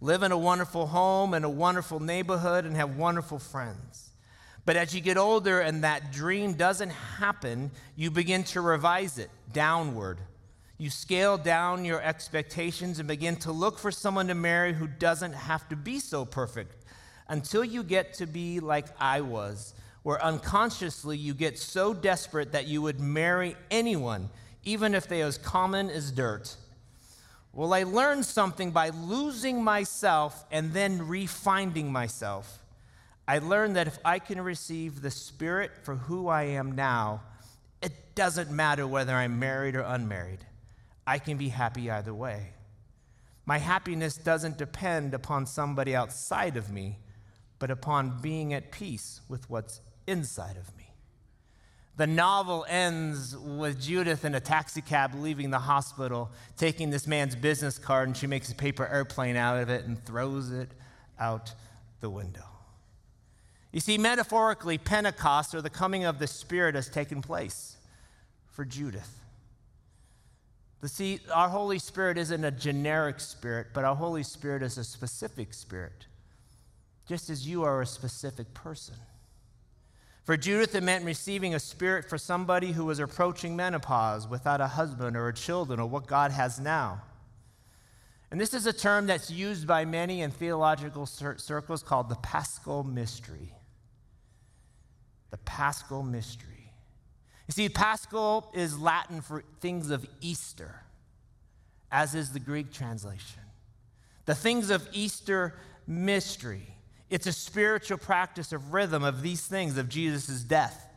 Live 0.00 0.22
in 0.22 0.30
a 0.30 0.38
wonderful 0.38 0.86
home 0.86 1.34
and 1.34 1.44
a 1.44 1.50
wonderful 1.50 2.00
neighborhood 2.00 2.64
and 2.64 2.76
have 2.76 2.96
wonderful 2.96 3.38
friends. 3.38 4.10
But 4.66 4.76
as 4.76 4.94
you 4.94 5.00
get 5.00 5.16
older 5.16 5.60
and 5.60 5.84
that 5.84 6.12
dream 6.12 6.54
doesn't 6.54 6.90
happen, 6.90 7.70
you 7.96 8.10
begin 8.10 8.44
to 8.44 8.60
revise 8.60 9.18
it 9.18 9.30
downward 9.52 10.18
you 10.78 10.90
scale 10.90 11.38
down 11.38 11.84
your 11.84 12.02
expectations 12.02 12.98
and 12.98 13.08
begin 13.08 13.36
to 13.36 13.52
look 13.52 13.78
for 13.78 13.90
someone 13.90 14.28
to 14.28 14.34
marry 14.34 14.74
who 14.74 14.86
doesn't 14.86 15.32
have 15.32 15.68
to 15.70 15.76
be 15.76 15.98
so 15.98 16.24
perfect 16.24 16.84
until 17.28 17.64
you 17.64 17.82
get 17.82 18.14
to 18.14 18.26
be 18.26 18.60
like 18.60 18.86
I 19.00 19.22
was, 19.22 19.74
where 20.02 20.22
unconsciously 20.22 21.16
you 21.16 21.34
get 21.34 21.58
so 21.58 21.94
desperate 21.94 22.52
that 22.52 22.66
you 22.66 22.82
would 22.82 23.00
marry 23.00 23.56
anyone, 23.70 24.28
even 24.64 24.94
if 24.94 25.08
they 25.08 25.22
are 25.22 25.26
as 25.26 25.38
common 25.38 25.88
as 25.90 26.12
dirt. 26.12 26.56
Well, 27.52 27.72
I 27.72 27.84
learned 27.84 28.26
something 28.26 28.70
by 28.70 28.90
losing 28.90 29.64
myself 29.64 30.44
and 30.52 30.74
then 30.74 31.00
refinding 31.00 31.86
myself. 31.90 32.62
I 33.26 33.38
learned 33.38 33.76
that 33.76 33.86
if 33.86 33.98
I 34.04 34.18
can 34.18 34.40
receive 34.42 35.00
the 35.00 35.10
Spirit 35.10 35.70
for 35.82 35.96
who 35.96 36.28
I 36.28 36.42
am 36.42 36.72
now, 36.72 37.22
it 37.80 38.14
doesn't 38.14 38.50
matter 38.50 38.86
whether 38.86 39.14
I'm 39.14 39.38
married 39.38 39.74
or 39.74 39.80
unmarried. 39.80 40.44
I 41.06 41.18
can 41.18 41.36
be 41.36 41.48
happy 41.48 41.90
either 41.90 42.12
way. 42.12 42.50
My 43.44 43.58
happiness 43.58 44.16
doesn't 44.16 44.58
depend 44.58 45.14
upon 45.14 45.46
somebody 45.46 45.94
outside 45.94 46.56
of 46.56 46.70
me, 46.70 46.98
but 47.58 47.70
upon 47.70 48.18
being 48.20 48.52
at 48.52 48.72
peace 48.72 49.20
with 49.28 49.48
what's 49.48 49.80
inside 50.06 50.56
of 50.56 50.76
me. 50.76 50.82
The 51.96 52.06
novel 52.06 52.66
ends 52.68 53.36
with 53.36 53.80
Judith 53.80 54.24
in 54.24 54.34
a 54.34 54.40
taxi 54.40 54.82
cab 54.82 55.14
leaving 55.14 55.50
the 55.50 55.60
hospital, 55.60 56.30
taking 56.58 56.90
this 56.90 57.06
man's 57.06 57.34
business 57.34 57.78
card, 57.78 58.08
and 58.08 58.16
she 58.16 58.26
makes 58.26 58.50
a 58.50 58.54
paper 58.54 58.86
airplane 58.86 59.36
out 59.36 59.62
of 59.62 59.70
it 59.70 59.86
and 59.86 60.04
throws 60.04 60.50
it 60.50 60.68
out 61.18 61.54
the 62.00 62.10
window. 62.10 62.44
You 63.72 63.80
see, 63.80 63.96
metaphorically, 63.96 64.76
Pentecost, 64.76 65.54
or 65.54 65.62
the 65.62 65.70
coming 65.70 66.04
of 66.04 66.18
the 66.18 66.26
Spirit, 66.26 66.74
has 66.74 66.88
taken 66.88 67.22
place 67.22 67.76
for 68.50 68.64
Judith. 68.64 69.20
The 70.86 70.90
see, 70.90 71.18
our 71.34 71.48
Holy 71.48 71.80
Spirit 71.80 72.16
isn't 72.16 72.44
a 72.44 72.52
generic 72.52 73.18
spirit, 73.18 73.66
but 73.74 73.82
our 73.82 73.96
Holy 73.96 74.22
Spirit 74.22 74.62
is 74.62 74.78
a 74.78 74.84
specific 74.84 75.52
spirit, 75.52 76.06
just 77.08 77.28
as 77.28 77.44
you 77.44 77.64
are 77.64 77.82
a 77.82 77.86
specific 77.86 78.54
person. 78.54 78.94
For 80.22 80.36
Judith, 80.36 80.76
it 80.76 80.84
meant 80.84 81.04
receiving 81.04 81.56
a 81.56 81.58
spirit 81.58 82.08
for 82.08 82.16
somebody 82.16 82.70
who 82.70 82.84
was 82.84 83.00
approaching 83.00 83.56
menopause 83.56 84.28
without 84.28 84.60
a 84.60 84.68
husband 84.68 85.16
or 85.16 85.32
children 85.32 85.80
or 85.80 85.88
what 85.88 86.06
God 86.06 86.30
has 86.30 86.60
now. 86.60 87.02
And 88.30 88.40
this 88.40 88.54
is 88.54 88.66
a 88.66 88.72
term 88.72 89.08
that's 89.08 89.28
used 89.28 89.66
by 89.66 89.84
many 89.84 90.22
in 90.22 90.30
theological 90.30 91.04
circles 91.04 91.82
called 91.82 92.08
the 92.08 92.14
paschal 92.14 92.84
mystery. 92.84 93.52
The 95.32 95.38
paschal 95.38 96.04
mystery. 96.04 96.55
You 97.46 97.52
see, 97.52 97.68
paschal 97.68 98.50
is 98.54 98.78
Latin 98.78 99.20
for 99.20 99.44
things 99.60 99.90
of 99.90 100.06
Easter, 100.20 100.82
as 101.92 102.14
is 102.14 102.32
the 102.32 102.40
Greek 102.40 102.72
translation. 102.72 103.42
The 104.24 104.34
things 104.34 104.70
of 104.70 104.88
Easter 104.92 105.54
mystery. 105.86 106.66
It's 107.08 107.26
a 107.26 107.32
spiritual 107.32 107.98
practice 107.98 108.52
of 108.52 108.72
rhythm 108.72 109.04
of 109.04 109.22
these 109.22 109.46
things 109.46 109.78
of 109.78 109.88
Jesus' 109.88 110.42
death, 110.42 110.88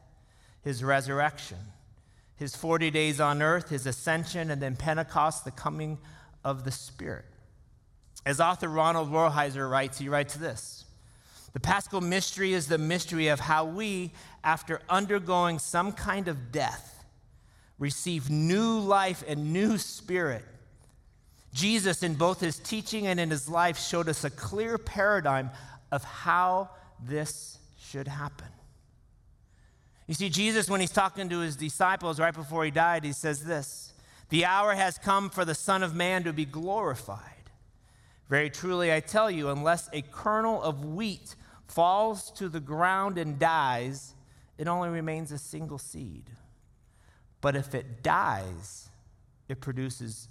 his 0.63 0.84
resurrection, 0.84 1.60
his 2.36 2.56
40 2.56 2.89
days 2.89 3.20
on 3.20 3.44
earth, 3.44 3.70
his 3.70 3.86
ascension, 3.86 4.50
and 4.50 4.60
then 4.60 4.75
Pentecost, 4.75 5.46
the 5.46 5.51
coming 5.51 6.00
of 6.44 6.63
the 6.63 6.72
Spirit. 6.72 7.25
As 8.25 8.39
author 8.39 8.68
Ronald 8.68 9.12
Rolheiser 9.12 9.70
writes, 9.70 10.00
he 10.00 10.10
writes 10.10 10.36
this 10.36 10.86
The 11.53 11.60
paschal 11.60 12.01
mystery 12.01 12.53
is 12.53 12.68
the 12.68 12.77
mystery 12.77 13.27
of 13.27 13.39
how 13.39 13.65
we, 13.65 14.12
after 14.44 14.82
undergoing 14.89 15.60
some 15.60 15.91
kind 15.91 16.27
of 16.27 16.51
death, 16.51 17.06
receive 17.79 18.29
new 18.29 18.79
life 18.79 19.24
and 19.27 19.53
new 19.53 19.77
spirit. 19.77 20.44
Jesus, 21.53 22.03
in 22.03 22.13
both 22.13 22.39
his 22.39 22.58
teaching 22.58 23.08
and 23.08 23.20
in 23.20 23.29
his 23.29 23.50
life, 23.50 23.79
showed 23.79 24.08
us 24.08 24.24
a 24.24 24.29
clear 24.29 24.77
paradigm 24.77 25.50
of 25.91 26.03
how 26.03 26.70
this 27.03 27.58
should 27.79 28.08
happen. 28.08 28.48
You 30.08 30.13
see, 30.13 30.29
Jesus, 30.29 30.70
when 30.70 30.82
he's 30.82 30.91
talking 30.91 31.29
to 31.29 31.39
his 31.39 31.56
disciples 31.56 32.20
right 32.20 32.34
before 32.34 32.65
he 32.65 32.72
died, 32.72 33.03
he 33.03 33.13
says 33.13 33.44
this 33.44 33.94
The 34.29 34.46
hour 34.46 34.74
has 34.74 34.98
come 34.98 35.29
for 35.29 35.46
the 35.46 35.56
Son 35.56 35.82
of 35.82 35.96
Man 35.96 36.24
to 36.24 36.34
be 36.34 36.46
glorified. 36.46 37.38
Very 38.30 38.52
truly, 38.52 38.94
I 38.94 39.00
tell 39.00 39.32
you, 39.32 39.50
unless 39.50 39.90
a 39.92 40.04
kernel 40.04 40.62
of 40.62 40.86
wheat 40.86 41.36
falls 41.68 42.30
to 42.32 42.48
the 42.48 42.60
ground 42.60 43.18
and 43.18 43.40
dies, 43.40 44.14
it 44.58 44.68
only 44.68 44.90
remains 44.90 45.32
a 45.32 45.40
single 45.40 45.80
seed. 45.80 46.30
But 47.42 47.56
if 47.56 47.74
it 47.74 48.04
dies, 48.04 48.90
it 49.48 49.62
produces 49.62 50.28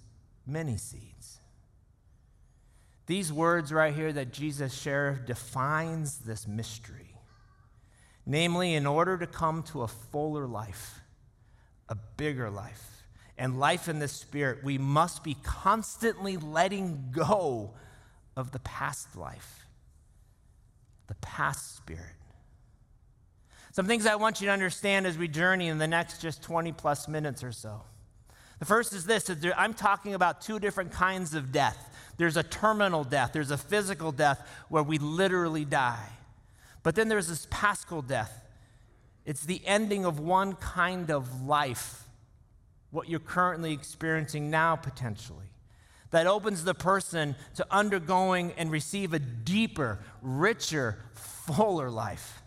many 0.47 0.77
seeds. 0.77 1.41
These 3.07 3.33
words 3.33 3.73
right 3.73 3.95
here 3.95 4.13
that 4.13 4.33
Jesus 4.33 4.79
shared 4.79 5.27
defines 5.27 6.19
this 6.19 6.47
mystery. 6.47 7.17
Namely, 8.27 8.75
in 8.75 8.87
order 8.87 9.17
to 9.17 9.27
come 9.27 9.63
to 9.65 9.83
a 9.83 9.89
fuller 9.89 10.47
life, 10.47 11.01
a 11.89 11.97
bigger 12.17 12.51
life, 12.51 13.07
and 13.39 13.59
life 13.59 13.89
in 13.89 13.99
the 13.99 14.09
Spirit, 14.09 14.63
we 14.63 14.77
must 14.77 15.25
be 15.25 15.37
constantly 15.43 16.37
letting 16.37 17.09
go 17.11 17.73
of 18.39 18.53
the 18.53 18.61
past 18.61 19.17
life, 19.17 19.67
the 21.09 21.15
past 21.17 21.77
spirit. 21.77 22.15
Some 23.73 23.87
things 23.87 24.07
I 24.07 24.15
want 24.15 24.41
you 24.41 24.47
to 24.47 24.53
understand 24.53 25.07
as 25.07 25.19
we 25.19 25.29
journey 25.29 25.67
in 25.67 25.79
the 25.79 25.89
next 25.89 26.23
just 26.23 26.43
20 26.43 26.73
plus 26.73 27.09
minutes 27.09 27.43
or 27.43 27.53
so. 27.53 27.83
The 28.61 28.65
first 28.65 28.93
is 28.93 29.05
this 29.05 29.31
I'm 29.57 29.75
talking 29.75 30.15
about 30.15 30.41
two 30.41 30.59
different 30.59 30.93
kinds 30.93 31.35
of 31.35 31.53
death 31.53 31.85
there's 32.17 32.37
a 32.37 32.43
terminal 32.43 33.05
death, 33.05 33.31
there's 33.33 33.53
a 33.53 33.57
physical 33.57 34.11
death 34.11 34.45
where 34.69 34.83
we 34.83 34.99
literally 34.99 35.65
die. 35.65 36.09
But 36.83 36.97
then 36.97 37.09
there's 37.09 37.29
this 37.29 37.47
paschal 37.49 38.03
death. 38.03 38.45
It's 39.25 39.45
the 39.45 39.63
ending 39.65 40.05
of 40.05 40.19
one 40.19 40.55
kind 40.55 41.11
of 41.11 41.47
life, 41.47 42.03
what 42.91 43.09
you're 43.09 43.21
currently 43.21 43.73
experiencing 43.73 44.51
now, 44.51 44.75
potentially. 44.75 45.47
That 46.11 46.27
opens 46.27 46.65
the 46.65 46.75
person 46.75 47.37
to 47.57 47.67
undergoing 47.71 48.53
and 48.57 48.71
receive 48.71 49.13
a 49.13 49.19
deeper, 49.19 49.99
richer, 50.23 50.99
fuller 51.15 51.91
life. 51.91 52.43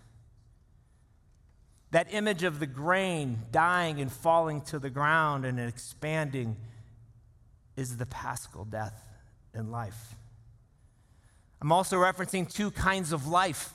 That 1.92 2.14
image 2.14 2.44
of 2.44 2.60
the 2.60 2.68
grain 2.68 3.40
dying 3.52 4.00
and 4.00 4.12
falling 4.12 4.62
to 4.62 4.80
the 4.80 4.90
ground 4.90 5.46
and 5.46 5.60
expanding 5.60 6.56
is 7.76 7.98
the 7.98 8.06
paschal 8.06 8.66
death 8.66 9.06
in 9.54 9.72
life. 9.72 10.16
I'm 11.62 11.72
also 11.72 11.98
referencing 11.98 12.52
two 12.52 12.72
kinds 12.72 13.12
of 13.12 13.28
life. 13.28 13.74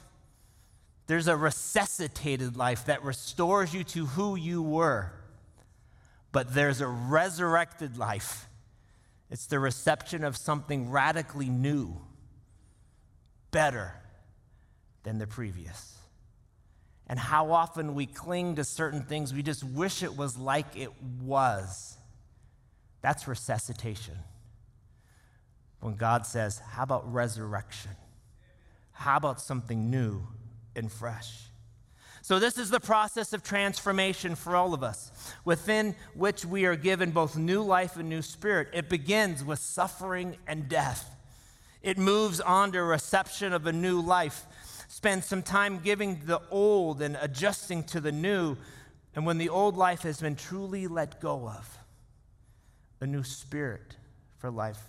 There's 1.06 1.28
a 1.28 1.36
resuscitated 1.36 2.56
life 2.56 2.86
that 2.86 3.04
restores 3.04 3.72
you 3.72 3.84
to 3.84 4.06
who 4.06 4.34
you 4.34 4.62
were, 4.62 5.12
but 6.32 6.52
there's 6.52 6.80
a 6.80 6.88
resurrected 6.88 7.96
life. 7.96 8.48
It's 9.30 9.46
the 9.46 9.58
reception 9.58 10.24
of 10.24 10.36
something 10.36 10.90
radically 10.90 11.48
new, 11.48 12.00
better 13.50 13.94
than 15.02 15.18
the 15.18 15.26
previous. 15.26 15.98
And 17.08 17.18
how 17.18 17.52
often 17.52 17.94
we 17.94 18.06
cling 18.06 18.56
to 18.56 18.64
certain 18.64 19.02
things, 19.02 19.32
we 19.32 19.42
just 19.42 19.62
wish 19.62 20.02
it 20.02 20.16
was 20.16 20.36
like 20.36 20.76
it 20.76 20.90
was. 21.22 21.96
That's 23.00 23.28
resuscitation 23.28 24.16
when 25.80 25.94
God 25.94 26.26
says, 26.26 26.58
How 26.58 26.82
about 26.82 27.12
resurrection? 27.12 27.92
How 28.90 29.16
about 29.16 29.40
something 29.40 29.90
new 29.90 30.26
and 30.74 30.90
fresh? 30.90 31.45
So, 32.26 32.40
this 32.40 32.58
is 32.58 32.70
the 32.70 32.80
process 32.80 33.32
of 33.32 33.44
transformation 33.44 34.34
for 34.34 34.56
all 34.56 34.74
of 34.74 34.82
us, 34.82 35.12
within 35.44 35.94
which 36.12 36.44
we 36.44 36.64
are 36.64 36.74
given 36.74 37.12
both 37.12 37.36
new 37.36 37.62
life 37.62 37.96
and 37.96 38.08
new 38.08 38.20
spirit. 38.20 38.66
It 38.72 38.88
begins 38.88 39.44
with 39.44 39.60
suffering 39.60 40.36
and 40.44 40.68
death. 40.68 41.08
It 41.82 41.98
moves 41.98 42.40
on 42.40 42.72
to 42.72 42.82
reception 42.82 43.52
of 43.52 43.68
a 43.68 43.72
new 43.72 44.00
life. 44.00 44.44
Spend 44.88 45.22
some 45.22 45.40
time 45.40 45.78
giving 45.78 46.20
the 46.24 46.40
old 46.50 47.00
and 47.00 47.16
adjusting 47.20 47.84
to 47.84 48.00
the 48.00 48.10
new. 48.10 48.56
And 49.14 49.24
when 49.24 49.38
the 49.38 49.50
old 49.50 49.76
life 49.76 50.02
has 50.02 50.20
been 50.20 50.34
truly 50.34 50.88
let 50.88 51.20
go 51.20 51.46
of, 51.46 51.78
a 53.00 53.06
new 53.06 53.22
spirit 53.22 53.94
for 54.38 54.50
life 54.50 54.80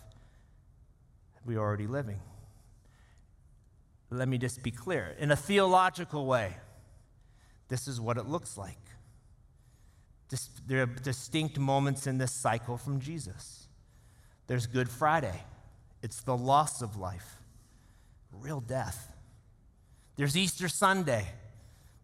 we're 1.46 1.60
already 1.60 1.86
living. 1.86 2.20
Let 4.10 4.28
me 4.28 4.40
just 4.40 4.64
be 4.64 4.72
clear. 4.72 5.16
In 5.20 5.30
a 5.30 5.36
theological 5.36 6.26
way, 6.26 6.56
this 7.70 7.88
is 7.88 8.00
what 8.00 8.18
it 8.18 8.28
looks 8.28 8.58
like. 8.58 8.80
there 10.66 10.84
are 10.84 10.86
distinct 10.86 11.58
moments 11.58 12.08
in 12.08 12.18
this 12.18 12.32
cycle 12.32 12.78
from 12.78 13.00
Jesus. 13.00 13.68
There's 14.48 14.68
Good 14.68 14.90
Friday, 14.90 15.44
it's 16.02 16.22
the 16.22 16.38
loss 16.38 16.82
of 16.82 16.98
life, 16.98 17.38
real 18.32 18.62
death. 18.62 19.14
There's 20.16 20.36
Easter 20.36 20.68
Sunday, 20.68 21.28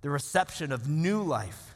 the 0.02 0.10
reception 0.10 0.72
of 0.72 0.88
new 0.88 1.22
life. 1.24 1.76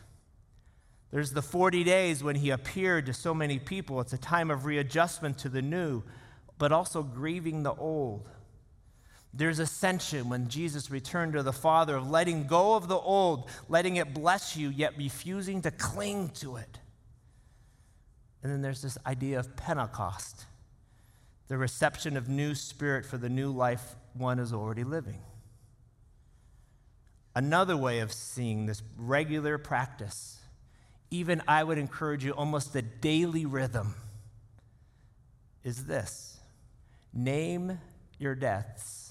There's 1.09 1.31
the 1.31 1.41
40 1.41 1.83
days 1.83 2.23
when 2.23 2.35
he 2.35 2.49
appeared 2.49 3.05
to 3.05 3.13
so 3.13 3.33
many 3.33 3.59
people. 3.59 4.01
It's 4.01 4.13
a 4.13 4.17
time 4.17 4.51
of 4.51 4.65
readjustment 4.65 5.37
to 5.39 5.49
the 5.49 5.61
new, 5.61 6.03
but 6.57 6.71
also 6.71 7.01
grieving 7.01 7.63
the 7.63 7.73
old. 7.73 8.29
There's 9.37 9.59
ascension 9.59 10.29
when 10.29 10.49
Jesus 10.49 10.89
returned 10.89 11.33
to 11.33 11.43
the 11.43 11.53
Father 11.53 11.95
of 11.95 12.09
letting 12.09 12.47
go 12.47 12.75
of 12.75 12.87
the 12.87 12.97
old, 12.97 13.49
letting 13.69 13.97
it 13.97 14.11
bless 14.11 14.57
you, 14.57 14.69
yet 14.69 14.97
refusing 14.97 15.61
to 15.61 15.69
cling 15.69 16.29
to 16.39 16.55
it. 16.55 16.79
And 18.41 18.51
then 18.51 18.63
there's 18.63 18.81
this 18.81 18.97
idea 19.05 19.39
of 19.39 19.55
Pentecost, 19.55 20.45
the 21.49 21.57
reception 21.57 22.17
of 22.17 22.27
new 22.27 22.55
spirit 22.55 23.05
for 23.05 23.17
the 23.17 23.29
new 23.29 23.51
life 23.51 23.95
one 24.13 24.39
is 24.39 24.51
already 24.53 24.83
living. 24.83 25.19
Another 27.35 27.77
way 27.77 27.99
of 27.99 28.11
seeing 28.11 28.65
this 28.65 28.81
regular 28.97 29.59
practice, 29.59 30.39
even 31.11 31.43
I 31.47 31.63
would 31.63 31.77
encourage 31.77 32.25
you 32.25 32.31
almost 32.31 32.75
a 32.75 32.81
daily 32.81 33.45
rhythm, 33.45 33.93
is 35.63 35.85
this 35.85 36.39
name 37.13 37.79
your 38.17 38.33
deaths, 38.33 39.06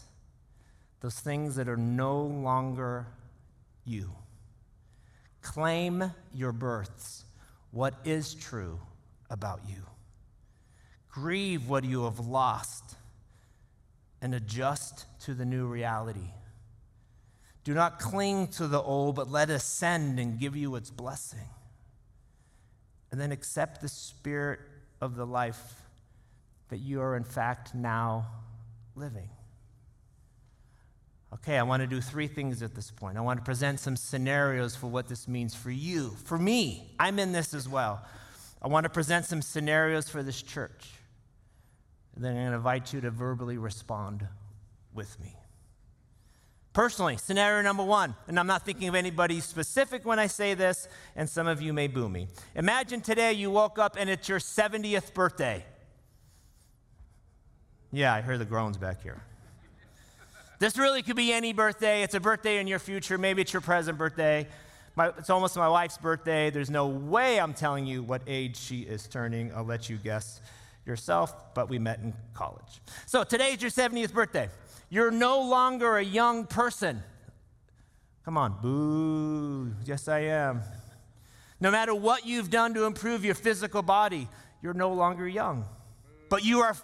those 1.01 1.19
things 1.19 1.57
that 1.57 1.69
are 1.69 1.77
no 1.77 2.23
longer 2.23 3.07
you. 3.85 4.11
Claim 5.43 6.13
your 6.35 6.53
births, 6.53 7.25
what 7.71 7.95
is 8.05 8.35
true 8.35 8.81
about 9.31 9.61
you. 9.69 9.83
Grieve 11.11 11.69
what 11.69 11.85
you 11.85 12.05
have 12.05 12.19
lost 12.19 12.97
and 14.21 14.35
adjust 14.35 15.07
to 15.21 15.35
the 15.35 15.45
new 15.45 15.67
reality. 15.67 16.31
Do 17.65 17.75
not 17.75 17.99
cling 17.99 18.49
to 18.49 18.67
the 18.67 18.81
old, 18.81 19.17
but 19.17 19.31
let 19.31 19.51
it 19.51 19.55
ascend 19.55 20.21
and 20.21 20.39
give 20.39 20.57
you 20.57 20.77
its 20.77 20.91
blessing. 20.91 21.49
And 23.11 23.21
then 23.21 23.33
accept 23.33 23.81
the 23.81 23.89
spirit 23.89 24.61
of 25.01 25.17
the 25.17 25.27
life 25.27 25.83
that 26.69 26.79
you 26.79 27.01
are, 27.01 27.17
in 27.17 27.25
fact, 27.25 27.75
now 27.75 28.27
living. 28.95 29.29
Okay, 31.33 31.59
I 31.59 31.63
want 31.65 31.83
to 31.83 31.87
do 31.87 32.01
three 32.01 32.29
things 32.29 32.63
at 32.63 32.75
this 32.75 32.91
point. 32.91 33.19
I 33.19 33.21
want 33.21 33.41
to 33.41 33.45
present 33.45 33.81
some 33.81 33.97
scenarios 33.97 34.77
for 34.77 34.87
what 34.87 35.09
this 35.09 35.27
means 35.27 35.55
for 35.55 35.71
you. 35.71 36.11
For 36.25 36.39
me, 36.39 36.95
I'm 37.01 37.19
in 37.19 37.33
this 37.33 37.53
as 37.53 37.69
well. 37.69 38.05
I 38.63 38.69
want 38.69 38.85
to 38.85 38.91
present 38.91 39.25
some 39.27 39.43
scenarios 39.43 40.09
for 40.09 40.23
this 40.23 40.41
church. 40.41 40.91
And 42.15 42.25
then 42.25 42.33
I'm 42.33 42.39
going 42.39 42.51
to 42.51 42.57
invite 42.57 42.93
you 42.93 43.01
to 43.03 43.11
verbally 43.11 43.59
respond 43.59 44.27
with 44.95 45.21
me. 45.21 45.37
Personally, 46.73 47.17
scenario 47.17 47.63
number 47.63 47.83
one, 47.83 48.15
and 48.29 48.39
I'm 48.39 48.47
not 48.47 48.65
thinking 48.65 48.87
of 48.89 48.95
anybody 48.95 49.41
specific 49.41 50.05
when 50.05 50.19
I 50.19 50.27
say 50.27 50.55
this, 50.55 50.89
and 51.17 51.29
some 51.29 51.47
of 51.47 51.63
you 51.63 51.73
may 51.73 51.87
boo 51.87 52.09
me. 52.09 52.29
Imagine 52.55 53.01
today 53.01 53.33
you 53.33 53.51
woke 53.51 53.79
up 53.79 53.97
and 53.99 54.11
it's 54.11 54.29
your 54.29 54.39
70th 54.39 55.15
birthday. 55.15 55.65
Yeah, 57.93 58.13
I 58.15 58.21
hear 58.21 58.37
the 58.37 58.45
groans 58.45 58.77
back 58.77 59.03
here. 59.03 59.23
This 60.59 60.79
really 60.79 61.03
could 61.03 61.17
be 61.17 61.33
any 61.33 61.53
birthday. 61.53 62.03
It's 62.03 62.15
a 62.15 62.21
birthday 62.21 62.59
in 62.59 62.67
your 62.67 62.79
future. 62.79 63.19
Maybe 63.19 63.43
it's 63.43 63.53
your 63.53 63.63
present 63.63 63.99
birthday. 63.99 64.47
My, 64.95 65.09
it's 65.19 65.29
almost 65.29 65.57
my 65.57 65.69
wife's 65.69 65.99
birthday. 65.99 66.49
There's 66.49 66.71
no 66.71 66.87
way 66.87 67.39
I'm 67.39 67.53
telling 67.53 67.87
you 67.87 68.03
what 68.03 68.23
age 68.27 68.57
she 68.57 68.81
is 68.81 69.07
turning. 69.07 69.53
I'll 69.55 69.65
let 69.65 69.91
you 69.91 69.99
guess 69.99 70.41
yourself, 70.87 71.55
but 71.55 71.69
we 71.69 71.79
met 71.79 71.99
in 71.99 72.15
college. 72.33 72.81
So 73.05 73.23
today's 73.23 73.61
your 73.61 73.71
70th 73.71 74.15
birthday. 74.15 74.49
You're 74.89 75.11
no 75.11 75.43
longer 75.43 75.99
a 75.99 76.05
young 76.05 76.47
person. 76.47 77.03
Come 78.25 78.39
on, 78.39 78.57
boo. 78.63 79.75
Yes, 79.85 80.09
I 80.09 80.21
am. 80.21 80.63
No 81.61 81.71
matter 81.71 81.95
what 81.95 82.27
you've 82.27 82.51
done 82.51 82.73
to 82.75 82.85
improve 82.85 83.25
your 83.25 83.35
physical 83.35 83.83
body, 83.83 84.29
you're 84.63 84.75
no 84.75 84.93
longer 84.93 85.29
young. 85.29 85.65
But 86.29 86.45
you 86.45 86.61
are 86.61 86.75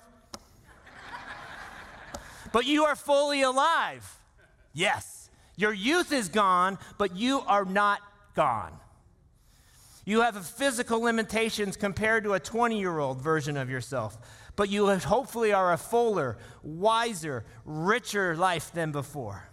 But 2.52 2.66
you 2.66 2.84
are 2.84 2.96
fully 2.96 3.42
alive. 3.42 4.18
Yes. 4.72 5.30
Your 5.56 5.72
youth 5.72 6.12
is 6.12 6.28
gone, 6.28 6.78
but 6.98 7.16
you 7.16 7.40
are 7.40 7.64
not 7.64 8.00
gone. 8.34 8.72
You 10.04 10.22
have 10.22 10.44
physical 10.46 11.00
limitations 11.00 11.76
compared 11.76 12.24
to 12.24 12.32
a 12.32 12.40
20 12.40 12.78
year 12.78 12.98
old 12.98 13.20
version 13.20 13.56
of 13.56 13.70
yourself 13.70 14.18
but 14.56 14.68
you 14.68 14.88
hopefully 14.98 15.52
are 15.52 15.72
a 15.72 15.78
fuller, 15.78 16.36
wiser, 16.62 17.44
richer 17.64 18.36
life 18.36 18.72
than 18.72 18.92
before. 18.92 19.48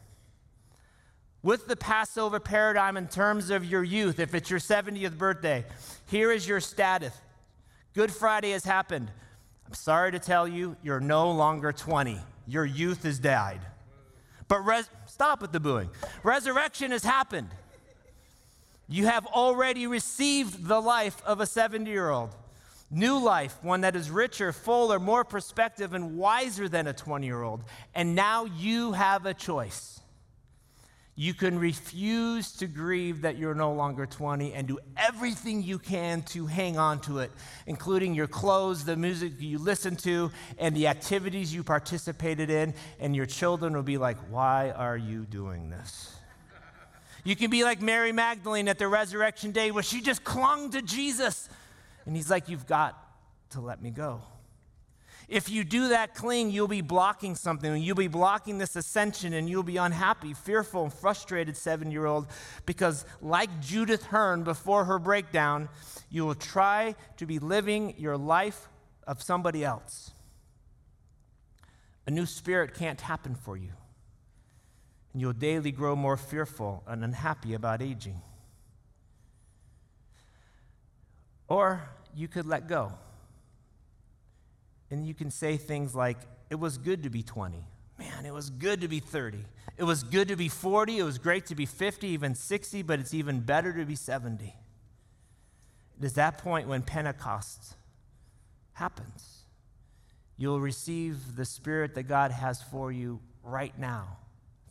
With 1.41 1.67
the 1.67 1.77
Passover 1.77 2.39
paradigm 2.39 2.97
in 2.97 3.07
terms 3.07 3.49
of 3.49 3.63
your 3.63 3.83
youth, 3.83 4.19
if 4.19 4.35
it's 4.35 4.49
your 4.49 4.59
70th 4.59 5.17
birthday, 5.17 5.65
here 6.07 6.31
is 6.31 6.45
your 6.45 6.59
status. 6.59 7.13
Good 7.93 8.11
Friday 8.11 8.51
has 8.51 8.65
happened. 8.65 9.09
I'm 9.65 9.73
sorry 9.73 10.11
to 10.11 10.19
tell 10.19 10.47
you, 10.47 10.75
you're 10.83 10.99
no 10.99 11.31
longer 11.31 11.71
20. 11.71 12.19
Your 12.49 12.65
youth 12.65 13.03
has 13.03 13.19
died. 13.19 13.61
But 14.47 14.65
res- 14.65 14.89
stop 15.05 15.41
with 15.41 15.51
the 15.51 15.59
booing. 15.59 15.89
Resurrection 16.23 16.91
has 16.91 17.03
happened. 17.03 17.49
You 18.87 19.05
have 19.05 19.27
already 19.27 19.85
received 19.85 20.65
the 20.65 20.81
life 20.81 21.21
of 21.25 21.39
a 21.39 21.45
70 21.45 21.89
year 21.89 22.09
old. 22.09 22.35
New 22.91 23.19
life, 23.19 23.55
one 23.61 23.81
that 23.81 23.95
is 23.95 24.09
richer, 24.09 24.51
fuller, 24.51 24.99
more 24.99 25.23
perspective, 25.23 25.93
and 25.93 26.17
wiser 26.17 26.67
than 26.67 26.87
a 26.87 26.93
20 26.93 27.27
year 27.27 27.43
old. 27.43 27.63
And 27.93 28.15
now 28.15 28.45
you 28.45 28.93
have 28.93 29.27
a 29.27 29.33
choice. 29.35 30.01
You 31.19 31.33
can 31.33 31.59
refuse 31.59 32.53
to 32.53 32.65
grieve 32.65 33.23
that 33.23 33.37
you're 33.37 33.53
no 33.53 33.73
longer 33.73 34.05
20 34.05 34.53
and 34.53 34.65
do 34.65 34.79
everything 34.95 35.61
you 35.61 35.77
can 35.77 36.21
to 36.27 36.45
hang 36.45 36.77
on 36.77 37.01
to 37.01 37.19
it, 37.19 37.29
including 37.67 38.15
your 38.15 38.25
clothes, 38.25 38.85
the 38.85 38.95
music 38.95 39.33
you 39.37 39.57
listen 39.57 39.97
to, 39.97 40.31
and 40.57 40.73
the 40.73 40.87
activities 40.87 41.53
you 41.53 41.61
participated 41.61 42.49
in. 42.49 42.73
And 43.01 43.13
your 43.13 43.25
children 43.25 43.75
will 43.75 43.83
be 43.83 43.97
like, 43.97 44.15
Why 44.29 44.71
are 44.71 44.95
you 44.95 45.25
doing 45.25 45.69
this? 45.69 46.15
You 47.25 47.35
can 47.35 47.51
be 47.51 47.65
like 47.65 47.81
Mary 47.81 48.13
Magdalene 48.13 48.69
at 48.69 48.79
the 48.79 48.87
resurrection 48.87 49.51
day 49.51 49.71
where 49.71 49.83
she 49.83 49.99
just 49.99 50.23
clung 50.23 50.71
to 50.71 50.81
Jesus 50.81 51.49
and 52.05 52.15
he's 52.15 52.29
like, 52.29 52.47
You've 52.47 52.65
got 52.65 52.97
to 53.49 53.59
let 53.59 53.81
me 53.81 53.89
go. 53.89 54.21
If 55.29 55.47
you 55.47 55.63
do 55.63 55.89
that 55.89 56.15
cling, 56.15 56.49
you'll 56.49 56.67
be 56.67 56.81
blocking 56.81 57.35
something. 57.35 57.79
You'll 57.83 57.95
be 57.95 58.07
blocking 58.07 58.57
this 58.57 58.75
ascension, 58.75 59.33
and 59.33 59.47
you'll 59.47 59.61
be 59.61 59.77
unhappy, 59.77 60.33
fearful, 60.33 60.85
and 60.85 60.93
frustrated 60.93 61.55
seven 61.55 61.91
year 61.91 62.07
old 62.07 62.25
because, 62.65 63.05
like 63.21 63.61
Judith 63.61 64.03
Hearne 64.05 64.43
before 64.43 64.85
her 64.85 64.97
breakdown, 64.97 65.69
you 66.09 66.25
will 66.25 66.33
try 66.33 66.95
to 67.17 67.27
be 67.27 67.37
living 67.37 67.93
your 67.99 68.17
life 68.17 68.69
of 69.05 69.21
somebody 69.21 69.63
else. 69.63 70.11
A 72.07 72.11
new 72.11 72.25
spirit 72.25 72.73
can't 72.73 72.99
happen 72.99 73.35
for 73.35 73.55
you, 73.55 73.73
and 75.13 75.21
you'll 75.21 75.33
daily 75.33 75.71
grow 75.71 75.95
more 75.95 76.17
fearful 76.17 76.83
and 76.87 77.03
unhappy 77.03 77.53
about 77.53 77.83
aging. 77.83 78.19
Or 81.47 81.87
you 82.15 82.27
could 82.27 82.47
let 82.47 82.67
go. 82.67 82.93
And 84.91 85.05
you 85.05 85.13
can 85.13 85.31
say 85.31 85.57
things 85.57 85.95
like, 85.95 86.17
It 86.49 86.55
was 86.55 86.77
good 86.77 87.03
to 87.03 87.09
be 87.09 87.23
20. 87.23 87.63
Man, 87.97 88.25
it 88.25 88.33
was 88.33 88.49
good 88.49 88.81
to 88.81 88.87
be 88.87 88.99
30. 88.99 89.39
It 89.77 89.83
was 89.83 90.03
good 90.03 90.29
to 90.29 90.35
be 90.35 90.47
40. 90.47 90.99
It 90.99 91.03
was 91.03 91.17
great 91.17 91.45
to 91.47 91.55
be 91.55 91.65
50, 91.65 92.07
even 92.07 92.33
60, 92.33 92.81
but 92.81 92.99
it's 92.99 93.13
even 93.13 93.41
better 93.41 93.73
to 93.73 93.85
be 93.85 93.95
70. 93.95 94.45
It 95.97 96.05
is 96.05 96.13
that 96.13 96.37
point 96.37 96.67
when 96.67 96.81
Pentecost 96.81 97.75
happens. 98.73 99.39
You'll 100.37 100.61
receive 100.61 101.35
the 101.35 101.43
Spirit 101.43 101.95
that 101.95 102.03
God 102.03 102.31
has 102.31 102.61
for 102.61 102.91
you 102.91 103.19
right 103.43 103.77
now, 103.77 104.17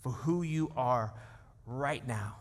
for 0.01 0.13
who 0.13 0.43
you 0.43 0.73
are 0.75 1.13
right 1.67 2.07
now. 2.07 2.37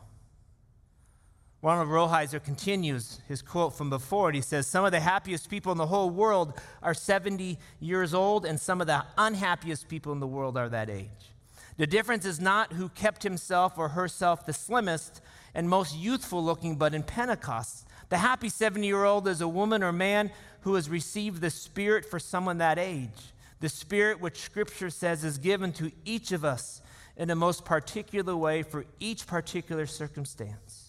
Ronald 1.68 1.90
Rolheiser 1.90 2.42
continues 2.42 3.20
his 3.28 3.42
quote 3.42 3.76
from 3.76 3.90
before. 3.90 4.32
He 4.32 4.40
says, 4.40 4.68
Some 4.68 4.86
of 4.86 4.94
the 4.94 5.02
happiest 5.02 5.50
people 5.50 5.74
in 5.74 5.78
the 5.78 5.88
whole 5.88 6.10
world 6.10 6.54
are 6.82 6.94
70 6.94 7.58
years 7.82 8.14
old, 8.14 8.46
and 8.46 8.58
some 8.58 8.80
of 8.80 8.88
the 8.88 9.04
unhappiest 9.18 9.90
people 9.90 10.14
in 10.14 10.22
the 10.22 10.28
world 10.28 10.56
are 10.56 10.70
that 10.70 10.90
age. 10.90 11.34
The 11.76 11.86
difference 11.86 12.24
is 12.24 12.40
not 12.40 12.72
who 12.72 12.88
kept 12.88 13.22
himself 13.22 13.78
or 13.78 13.90
herself 13.90 14.46
the 14.46 14.54
slimmest 14.54 15.20
and 15.54 15.68
most 15.68 15.94
youthful 15.94 16.42
looking, 16.42 16.78
but 16.78 16.94
in 16.94 17.04
Pentecost. 17.04 17.86
The 18.08 18.20
happy 18.20 18.48
70 18.48 18.88
year 18.88 19.04
old 19.04 19.28
is 19.28 19.42
a 19.42 19.48
woman 19.50 19.84
or 19.84 19.92
man 19.92 20.32
who 20.62 20.76
has 20.76 20.90
received 20.90 21.42
the 21.42 21.50
Spirit 21.50 22.06
for 22.06 22.18
someone 22.18 22.60
that 22.60 22.80
age. 22.80 23.34
The 23.60 23.68
Spirit, 23.68 24.22
which 24.22 24.40
Scripture 24.40 24.90
says 24.90 25.26
is 25.26 25.38
given 25.38 25.74
to 25.74 25.92
each 26.06 26.32
of 26.32 26.46
us 26.46 26.82
in 27.18 27.30
a 27.30 27.36
most 27.36 27.66
particular 27.66 28.38
way 28.38 28.64
for 28.64 28.86
each 29.02 29.28
particular 29.28 29.86
circumstance. 29.86 30.87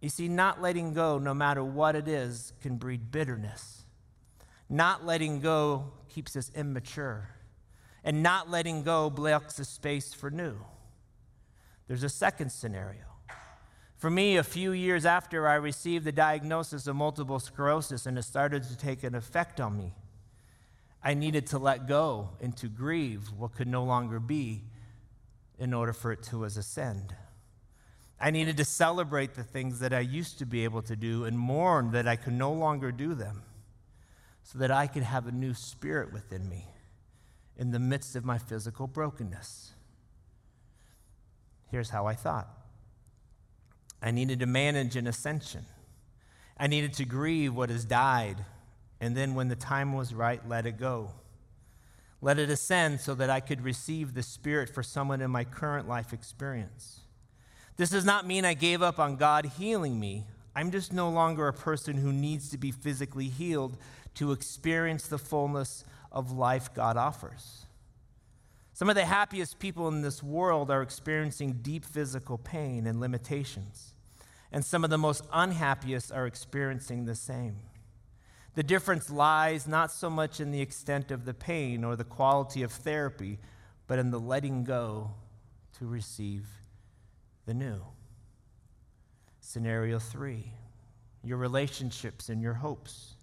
You 0.00 0.08
see, 0.08 0.28
not 0.28 0.62
letting 0.62 0.94
go, 0.94 1.18
no 1.18 1.34
matter 1.34 1.62
what 1.62 1.94
it 1.94 2.08
is, 2.08 2.52
can 2.62 2.76
breed 2.76 3.10
bitterness. 3.10 3.82
Not 4.68 5.04
letting 5.04 5.40
go 5.40 5.92
keeps 6.08 6.36
us 6.36 6.50
immature. 6.54 7.28
And 8.02 8.22
not 8.22 8.50
letting 8.50 8.82
go 8.82 9.10
blocks 9.10 9.54
the 9.54 9.64
space 9.64 10.14
for 10.14 10.30
new. 10.30 10.56
There's 11.86 12.02
a 12.02 12.08
second 12.08 12.50
scenario. 12.50 13.02
For 13.98 14.08
me, 14.08 14.36
a 14.38 14.42
few 14.42 14.72
years 14.72 15.04
after 15.04 15.46
I 15.46 15.56
received 15.56 16.06
the 16.06 16.12
diagnosis 16.12 16.86
of 16.86 16.96
multiple 16.96 17.38
sclerosis 17.38 18.06
and 18.06 18.16
it 18.16 18.22
started 18.22 18.62
to 18.62 18.76
take 18.76 19.02
an 19.02 19.14
effect 19.14 19.60
on 19.60 19.76
me, 19.76 19.92
I 21.02 21.12
needed 21.12 21.46
to 21.48 21.58
let 21.58 21.86
go 21.86 22.30
and 22.40 22.56
to 22.58 22.68
grieve 22.68 23.30
what 23.36 23.54
could 23.54 23.68
no 23.68 23.84
longer 23.84 24.18
be 24.18 24.62
in 25.58 25.74
order 25.74 25.92
for 25.92 26.12
it 26.12 26.22
to 26.24 26.44
ascend. 26.44 27.14
I 28.20 28.30
needed 28.30 28.58
to 28.58 28.64
celebrate 28.64 29.34
the 29.34 29.42
things 29.42 29.78
that 29.78 29.94
I 29.94 30.00
used 30.00 30.38
to 30.40 30.46
be 30.46 30.64
able 30.64 30.82
to 30.82 30.94
do 30.94 31.24
and 31.24 31.38
mourn 31.38 31.92
that 31.92 32.06
I 32.06 32.16
could 32.16 32.34
no 32.34 32.52
longer 32.52 32.92
do 32.92 33.14
them 33.14 33.42
so 34.42 34.58
that 34.58 34.70
I 34.70 34.86
could 34.86 35.02
have 35.02 35.26
a 35.26 35.32
new 35.32 35.54
spirit 35.54 36.12
within 36.12 36.48
me 36.48 36.66
in 37.56 37.70
the 37.70 37.78
midst 37.78 38.16
of 38.16 38.24
my 38.24 38.36
physical 38.36 38.86
brokenness. 38.86 39.72
Here's 41.70 41.90
how 41.90 42.06
I 42.06 42.14
thought 42.14 42.48
I 44.02 44.10
needed 44.10 44.40
to 44.40 44.46
manage 44.46 44.96
an 44.96 45.06
ascension, 45.06 45.64
I 46.58 46.66
needed 46.66 46.92
to 46.94 47.06
grieve 47.06 47.54
what 47.54 47.70
has 47.70 47.86
died, 47.86 48.44
and 49.00 49.16
then 49.16 49.34
when 49.34 49.48
the 49.48 49.56
time 49.56 49.94
was 49.94 50.12
right, 50.12 50.46
let 50.46 50.66
it 50.66 50.78
go. 50.78 51.12
Let 52.22 52.38
it 52.38 52.50
ascend 52.50 53.00
so 53.00 53.14
that 53.14 53.30
I 53.30 53.40
could 53.40 53.62
receive 53.62 54.12
the 54.12 54.22
Spirit 54.22 54.68
for 54.68 54.82
someone 54.82 55.22
in 55.22 55.30
my 55.30 55.44
current 55.44 55.88
life 55.88 56.12
experience. 56.12 57.00
This 57.80 57.88
does 57.88 58.04
not 58.04 58.26
mean 58.26 58.44
I 58.44 58.52
gave 58.52 58.82
up 58.82 58.98
on 58.98 59.16
God 59.16 59.46
healing 59.56 59.98
me. 59.98 60.26
I'm 60.54 60.70
just 60.70 60.92
no 60.92 61.08
longer 61.08 61.48
a 61.48 61.54
person 61.54 61.96
who 61.96 62.12
needs 62.12 62.50
to 62.50 62.58
be 62.58 62.72
physically 62.72 63.28
healed 63.28 63.78
to 64.16 64.32
experience 64.32 65.06
the 65.06 65.16
fullness 65.16 65.86
of 66.12 66.30
life 66.30 66.74
God 66.74 66.98
offers. 66.98 67.64
Some 68.74 68.90
of 68.90 68.96
the 68.96 69.06
happiest 69.06 69.58
people 69.58 69.88
in 69.88 70.02
this 70.02 70.22
world 70.22 70.70
are 70.70 70.82
experiencing 70.82 71.60
deep 71.62 71.86
physical 71.86 72.36
pain 72.36 72.86
and 72.86 73.00
limitations, 73.00 73.94
and 74.52 74.62
some 74.62 74.84
of 74.84 74.90
the 74.90 74.98
most 74.98 75.24
unhappiest 75.32 76.12
are 76.12 76.26
experiencing 76.26 77.06
the 77.06 77.14
same. 77.14 77.56
The 78.56 78.62
difference 78.62 79.08
lies 79.08 79.66
not 79.66 79.90
so 79.90 80.10
much 80.10 80.38
in 80.38 80.50
the 80.50 80.60
extent 80.60 81.10
of 81.10 81.24
the 81.24 81.32
pain 81.32 81.82
or 81.82 81.96
the 81.96 82.04
quality 82.04 82.62
of 82.62 82.72
therapy, 82.72 83.38
but 83.86 83.98
in 83.98 84.10
the 84.10 84.20
letting 84.20 84.64
go 84.64 85.12
to 85.78 85.86
receive 85.86 86.59
the 87.50 87.54
new. 87.54 87.82
Scenario 89.40 89.98
three 89.98 90.52
your 91.24 91.36
relationships 91.36 92.28
and 92.28 92.40
your 92.40 92.54
hopes. 92.54 93.14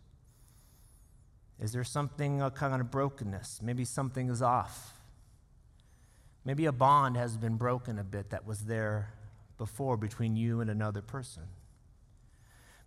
Is 1.59 1.71
there 1.71 1.85
something, 1.85 2.41
a 2.41 2.51
kind 2.51 2.79
of 2.79 2.91
brokenness? 2.91 3.61
Maybe 3.63 3.85
something 3.85 4.29
is 4.29 4.41
off. 4.41 4.99
Maybe 6.45 6.65
a 6.65 6.71
bond 6.71 7.15
has 7.15 7.37
been 7.37 7.55
broken 7.55 7.97
a 7.97 8.03
bit 8.03 8.29
that 8.29 8.45
was 8.45 8.65
there 8.65 9.13
before 9.57 9.97
between 9.97 10.35
you 10.35 10.59
and 10.61 10.69
another 10.69 11.01
person. 11.01 11.43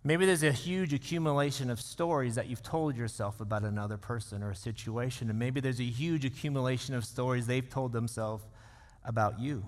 Maybe 0.03 0.25
there's 0.25 0.43
a 0.43 0.51
huge 0.53 0.93
accumulation 0.93 1.69
of 1.69 1.81
stories 1.81 2.35
that 2.35 2.47
you've 2.47 2.63
told 2.63 2.95
yourself 2.95 3.41
about 3.41 3.63
another 3.63 3.97
person 3.97 4.43
or 4.43 4.51
a 4.51 4.55
situation, 4.55 5.29
and 5.29 5.37
maybe 5.37 5.59
there's 5.59 5.81
a 5.81 5.83
huge 5.83 6.23
accumulation 6.23 6.95
of 6.95 7.03
stories 7.03 7.47
they've 7.47 7.69
told 7.69 7.91
themselves 7.93 8.45
about 9.03 9.39
you. 9.39 9.65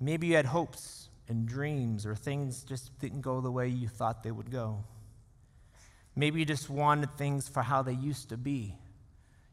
Maybe 0.00 0.28
you 0.28 0.36
had 0.36 0.46
hopes 0.46 1.10
and 1.28 1.46
dreams, 1.46 2.06
or 2.06 2.14
things 2.14 2.64
just 2.64 2.98
didn't 2.98 3.20
go 3.20 3.40
the 3.40 3.50
way 3.50 3.68
you 3.68 3.86
thought 3.86 4.22
they 4.22 4.30
would 4.30 4.50
go. 4.50 4.82
Maybe 6.16 6.40
you 6.40 6.46
just 6.46 6.68
wanted 6.68 7.16
things 7.16 7.48
for 7.48 7.62
how 7.62 7.82
they 7.82 7.92
used 7.92 8.30
to 8.30 8.36
be. 8.36 8.74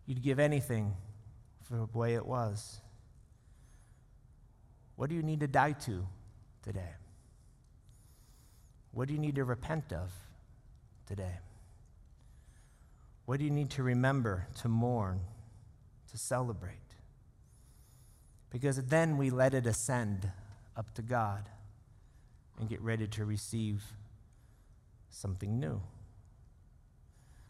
You'd 0.06 0.24
give 0.24 0.40
anything 0.40 0.96
for 1.64 1.76
the 1.76 1.98
way 1.98 2.16
it 2.16 2.26
was. 2.26 2.82
What 4.96 5.10
do 5.10 5.16
you 5.16 5.22
need 5.22 5.42
to 5.42 5.48
die 5.48 5.74
to 5.74 6.08
today? 6.64 6.94
What 8.92 9.08
do 9.08 9.14
you 9.14 9.20
need 9.20 9.36
to 9.36 9.44
repent 9.44 9.94
of 9.94 10.12
today? 11.06 11.38
What 13.26 13.38
do 13.38 13.46
you 13.46 13.52
need 13.52 13.70
to 13.72 13.84
remember, 13.84 14.48
to 14.62 14.70
mourn, 14.70 15.20
to 16.10 16.18
celebrate? 16.18 16.87
Because 18.50 18.78
then 18.86 19.18
we 19.18 19.30
let 19.30 19.54
it 19.54 19.66
ascend 19.66 20.32
up 20.76 20.94
to 20.96 21.02
God 21.02 21.50
and 22.60 22.70
get 22.70 22.82
ready 22.82 23.08
to 23.08 23.26
receive 23.26 23.84
something 25.10 25.60
new. 25.60 25.82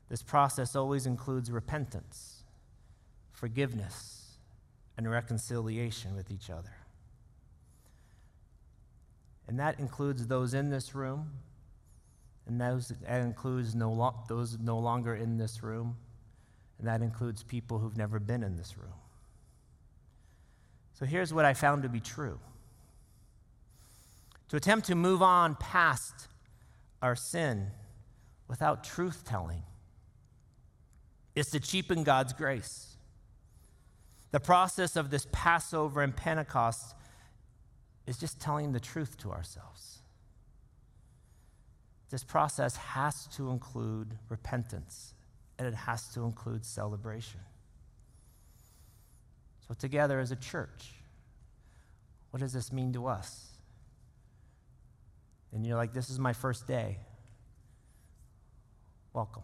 This 0.10 0.24
process 0.24 0.76
always 0.76 1.06
includes 1.06 1.52
repentance, 1.52 2.44
forgiveness, 3.32 4.38
and 4.98 5.10
reconciliation 5.10 6.16
with 6.16 6.32
each 6.32 6.50
other. 6.50 6.74
And 9.48 9.60
that 9.60 9.80
includes 9.80 10.28
those 10.28 10.54
in 10.54 10.70
this 10.70 10.96
room, 10.96 11.32
and 12.48 12.60
those, 12.60 12.92
that 13.02 13.22
includes 13.22 13.76
no 13.76 13.92
lo- 13.92 14.16
those 14.28 14.58
no 14.60 14.78
longer 14.78 15.16
in 15.16 15.38
this 15.38 15.62
room, 15.62 15.98
and 16.80 16.88
that 16.88 17.02
includes 17.02 17.44
people 17.44 17.80
who've 17.80 17.98
never 17.98 18.20
been 18.20 18.44
in 18.44 18.58
this 18.58 18.78
room. 18.78 18.94
So 20.98 21.06
here's 21.06 21.32
what 21.32 21.46
I 21.46 21.54
found 21.54 21.84
to 21.84 21.90
be 21.90 22.00
true 22.00 22.40
to 24.50 24.56
attempt 24.56 24.88
to 24.88 24.96
move 24.96 25.22
on 25.22 25.56
past 25.56 26.28
our 27.04 27.16
sin 27.16 27.68
without 28.48 28.84
truth 28.84 29.24
telling 29.24 29.62
is 31.36 31.52
to 31.52 31.60
cheapen 31.60 32.04
God's 32.04 32.34
grace. 32.34 32.96
The 34.32 34.40
process 34.40 34.96
of 34.96 35.12
this 35.12 35.28
Passover 35.32 36.02
and 36.02 36.16
Pentecost 36.16 36.96
is 38.08 38.18
just 38.18 38.40
telling 38.40 38.72
the 38.72 38.80
truth 38.80 39.18
to 39.18 39.32
ourselves. 39.32 40.00
This 42.10 42.24
process 42.24 42.76
has 42.78 43.28
to 43.36 43.52
include 43.52 44.18
repentance 44.30 45.14
and 45.60 45.68
it 45.68 45.76
has 45.76 46.08
to 46.14 46.24
include 46.24 46.66
celebration. 46.66 47.42
So, 49.68 49.74
together 49.74 50.20
as 50.20 50.32
a 50.32 50.36
church, 50.36 50.94
what 52.32 52.40
does 52.40 52.54
this 52.54 52.72
mean 52.72 52.94
to 52.94 53.08
us? 53.08 53.48
And 55.52 55.66
you're 55.66 55.78
like, 55.78 55.94
this 55.94 56.10
is 56.10 56.20
my 56.20 56.34
first 56.34 56.68
day. 56.68 57.00
Welcome. 59.14 59.44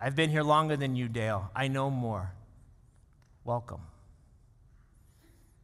I've 0.00 0.16
been 0.16 0.30
here 0.30 0.42
longer 0.42 0.76
than 0.76 0.96
you, 0.96 1.08
Dale. 1.08 1.50
I 1.54 1.68
know 1.68 1.90
more. 1.90 2.32
Welcome. 3.44 3.82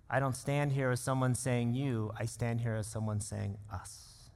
I 0.08 0.20
don't 0.20 0.36
stand 0.36 0.72
here 0.72 0.90
as 0.90 1.00
someone 1.00 1.34
saying 1.34 1.74
you, 1.74 2.12
I 2.18 2.26
stand 2.26 2.60
here 2.60 2.76
as 2.76 2.86
someone 2.86 3.20
saying 3.20 3.58
us. 3.72 4.30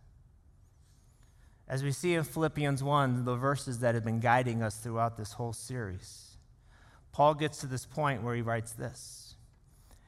As 1.69 1.85
we 1.85 1.93
see 1.93 2.15
in 2.15 2.25
Philippians 2.25 2.83
1, 2.83 3.25
the 3.25 3.37
verses 3.37 3.79
that 3.79 3.95
have 3.95 4.05
been 4.05 4.19
guiding 4.19 4.63
us 4.63 4.77
throughout 4.79 5.17
this 5.17 5.35
whole 5.35 5.53
series, 5.53 6.30
Paul 7.12 7.35
gets 7.35 7.59
to 7.59 7.66
this 7.66 7.87
point 7.87 8.23
where 8.23 8.35
he 8.35 8.42
writes 8.42 8.73
this 8.73 9.35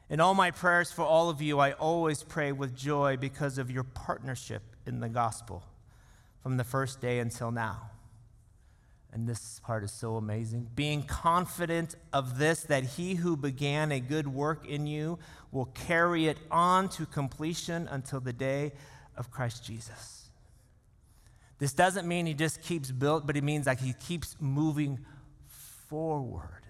In 0.09 0.19
all 0.19 0.33
my 0.33 0.51
prayers 0.51 0.91
for 0.91 1.03
all 1.03 1.29
of 1.29 1.41
you, 1.41 1.59
I 1.59 1.73
always 1.73 2.23
pray 2.23 2.51
with 2.51 2.75
joy 2.75 3.17
because 3.17 3.57
of 3.57 3.71
your 3.71 3.83
partnership 3.83 4.63
in 4.85 4.99
the 4.99 5.09
gospel 5.09 5.63
from 6.41 6.57
the 6.57 6.63
first 6.63 7.01
day 7.01 7.19
until 7.19 7.51
now 7.51 7.91
and 9.13 9.29
this 9.29 9.59
part 9.63 9.83
is 9.83 9.91
so 9.91 10.15
amazing, 10.15 10.67
being 10.73 11.03
confident 11.03 11.95
of 12.11 12.39
this, 12.39 12.63
that 12.63 12.83
he 12.83 13.13
who 13.13 13.37
began 13.37 13.91
a 13.91 13.99
good 13.99 14.27
work 14.27 14.67
in 14.67 14.87
you 14.87 15.19
will 15.51 15.67
carry 15.67 16.27
it 16.27 16.39
on 16.49 16.89
to 16.89 17.05
completion 17.05 17.87
until 17.91 18.19
the 18.19 18.33
day 18.33 18.71
of 19.15 19.29
Christ 19.29 19.63
Jesus. 19.63 20.31
This 21.59 21.73
doesn't 21.73 22.07
mean 22.07 22.25
he 22.25 22.33
just 22.33 22.63
keeps 22.63 22.89
built, 22.89 23.27
but 23.27 23.37
it 23.37 23.43
means 23.43 23.67
like 23.67 23.79
he 23.79 23.93
keeps 23.93 24.35
moving 24.39 25.05
forward. 25.87 26.62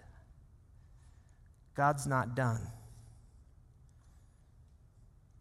God's 1.75 2.05
not 2.05 2.35
done. 2.35 2.67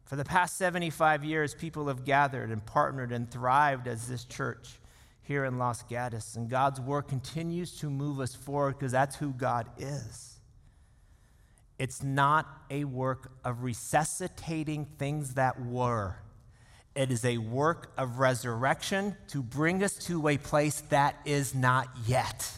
For 0.04 0.16
the 0.16 0.24
past 0.24 0.58
75 0.58 1.24
years, 1.24 1.54
people 1.54 1.88
have 1.88 2.04
gathered 2.04 2.50
and 2.50 2.64
partnered 2.64 3.12
and 3.12 3.30
thrived 3.30 3.88
as 3.88 4.08
this 4.08 4.24
church 4.24 4.78
here 5.22 5.44
in 5.44 5.56
Los 5.56 5.82
Gatos. 5.84 6.36
And 6.36 6.50
God's 6.50 6.80
work 6.80 7.08
continues 7.08 7.78
to 7.78 7.88
move 7.88 8.20
us 8.20 8.34
forward 8.34 8.78
because 8.78 8.92
that's 8.92 9.16
who 9.16 9.32
God 9.32 9.68
is. 9.78 10.38
It's 11.78 12.02
not 12.02 12.46
a 12.70 12.84
work 12.84 13.32
of 13.44 13.62
resuscitating 13.62 14.86
things 14.98 15.34
that 15.34 15.64
were. 15.64 16.16
It 16.94 17.10
is 17.10 17.24
a 17.24 17.38
work 17.38 17.92
of 17.96 18.18
resurrection 18.18 19.16
to 19.28 19.42
bring 19.42 19.82
us 19.82 19.94
to 20.06 20.28
a 20.28 20.36
place 20.36 20.82
that 20.90 21.16
is 21.24 21.54
not 21.54 21.88
yet. 22.06 22.50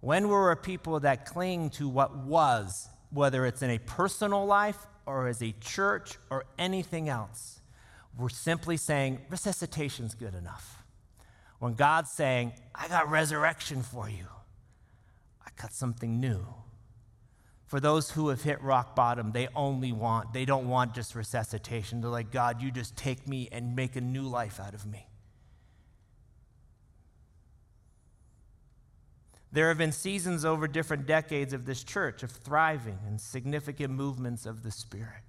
When 0.00 0.28
we're 0.28 0.50
a 0.50 0.56
people 0.56 1.00
that 1.00 1.26
cling 1.26 1.70
to 1.70 1.88
what 1.88 2.16
was, 2.16 2.88
whether 3.10 3.44
it's 3.44 3.62
in 3.62 3.70
a 3.70 3.78
personal 3.78 4.46
life 4.46 4.86
or 5.04 5.28
as 5.28 5.42
a 5.42 5.52
church 5.60 6.16
or 6.30 6.46
anything 6.58 7.08
else, 7.08 7.60
we're 8.16 8.30
simply 8.30 8.76
saying 8.76 9.20
resuscitation's 9.28 10.14
good 10.14 10.34
enough. 10.34 10.82
When 11.58 11.74
God's 11.74 12.10
saying, 12.10 12.54
I 12.74 12.88
got 12.88 13.10
resurrection 13.10 13.82
for 13.82 14.08
you, 14.08 14.26
I 15.44 15.50
got 15.60 15.72
something 15.72 16.18
new. 16.18 16.46
For 17.66 17.78
those 17.78 18.10
who 18.10 18.30
have 18.30 18.42
hit 18.42 18.60
rock 18.62 18.96
bottom, 18.96 19.32
they 19.32 19.48
only 19.54 19.92
want, 19.92 20.32
they 20.32 20.44
don't 20.46 20.68
want 20.68 20.94
just 20.94 21.14
resuscitation. 21.14 22.00
They're 22.00 22.10
like, 22.10 22.32
God, 22.32 22.62
you 22.62 22.70
just 22.70 22.96
take 22.96 23.28
me 23.28 23.48
and 23.52 23.76
make 23.76 23.94
a 23.94 24.00
new 24.00 24.22
life 24.22 24.58
out 24.58 24.74
of 24.74 24.86
me. 24.86 25.06
There 29.52 29.68
have 29.68 29.78
been 29.78 29.92
seasons 29.92 30.44
over 30.44 30.68
different 30.68 31.06
decades 31.06 31.52
of 31.52 31.66
this 31.66 31.82
church 31.82 32.22
of 32.22 32.30
thriving 32.30 32.98
and 33.06 33.20
significant 33.20 33.92
movements 33.92 34.46
of 34.46 34.62
the 34.62 34.70
Spirit 34.70 35.22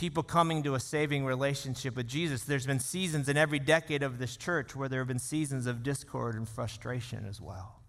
people 0.00 0.22
coming 0.22 0.62
to 0.62 0.74
a 0.74 0.80
saving 0.80 1.26
relationship 1.26 1.94
with 1.94 2.08
Jesus. 2.08 2.44
There's 2.44 2.66
been 2.66 2.80
seasons 2.80 3.28
in 3.28 3.36
every 3.36 3.58
decade 3.58 4.02
of 4.02 4.18
this 4.18 4.34
church 4.34 4.74
where 4.74 4.88
there 4.88 5.00
have 5.00 5.08
been 5.08 5.18
seasons 5.18 5.66
of 5.66 5.82
discord 5.82 6.36
and 6.36 6.48
frustration 6.48 7.26
as 7.28 7.38
well. 7.38 7.82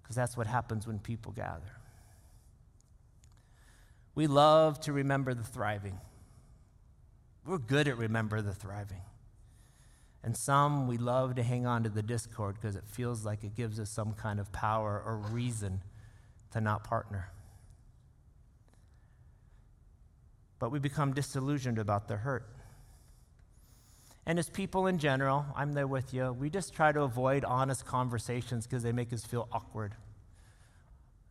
Because 0.00 0.14
that's 0.14 0.36
what 0.36 0.46
happens 0.46 0.86
when 0.86 1.00
people 1.00 1.32
gather. 1.32 1.80
We 4.14 4.28
love 4.28 4.78
to 4.82 4.92
remember 4.92 5.34
the 5.34 5.42
thriving. 5.42 5.98
We're 7.44 7.58
good 7.58 7.88
at 7.88 7.98
remember 7.98 8.40
the 8.40 8.54
thriving. 8.54 9.02
And 10.22 10.36
some 10.36 10.88
we 10.88 10.98
love 10.98 11.36
to 11.36 11.42
hang 11.42 11.66
on 11.66 11.84
to 11.84 11.88
the 11.88 12.02
discord 12.02 12.56
because 12.56 12.76
it 12.76 12.84
feels 12.86 13.24
like 13.24 13.44
it 13.44 13.54
gives 13.54 13.78
us 13.78 13.90
some 13.90 14.12
kind 14.12 14.40
of 14.40 14.50
power 14.52 15.02
or 15.04 15.18
reason 15.30 15.82
to 16.52 16.60
not 16.60 16.84
partner. 16.84 17.30
But 20.58 20.72
we 20.72 20.78
become 20.78 21.12
disillusioned 21.12 21.78
about 21.78 22.08
the 22.08 22.16
hurt. 22.16 22.48
And 24.26 24.40
as 24.40 24.48
people 24.48 24.88
in 24.88 24.98
general, 24.98 25.46
I'm 25.54 25.72
there 25.72 25.86
with 25.86 26.12
you, 26.12 26.32
we 26.32 26.50
just 26.50 26.74
try 26.74 26.90
to 26.90 27.02
avoid 27.02 27.44
honest 27.44 27.86
conversations 27.86 28.66
because 28.66 28.82
they 28.82 28.90
make 28.90 29.12
us 29.12 29.24
feel 29.24 29.48
awkward. 29.52 29.94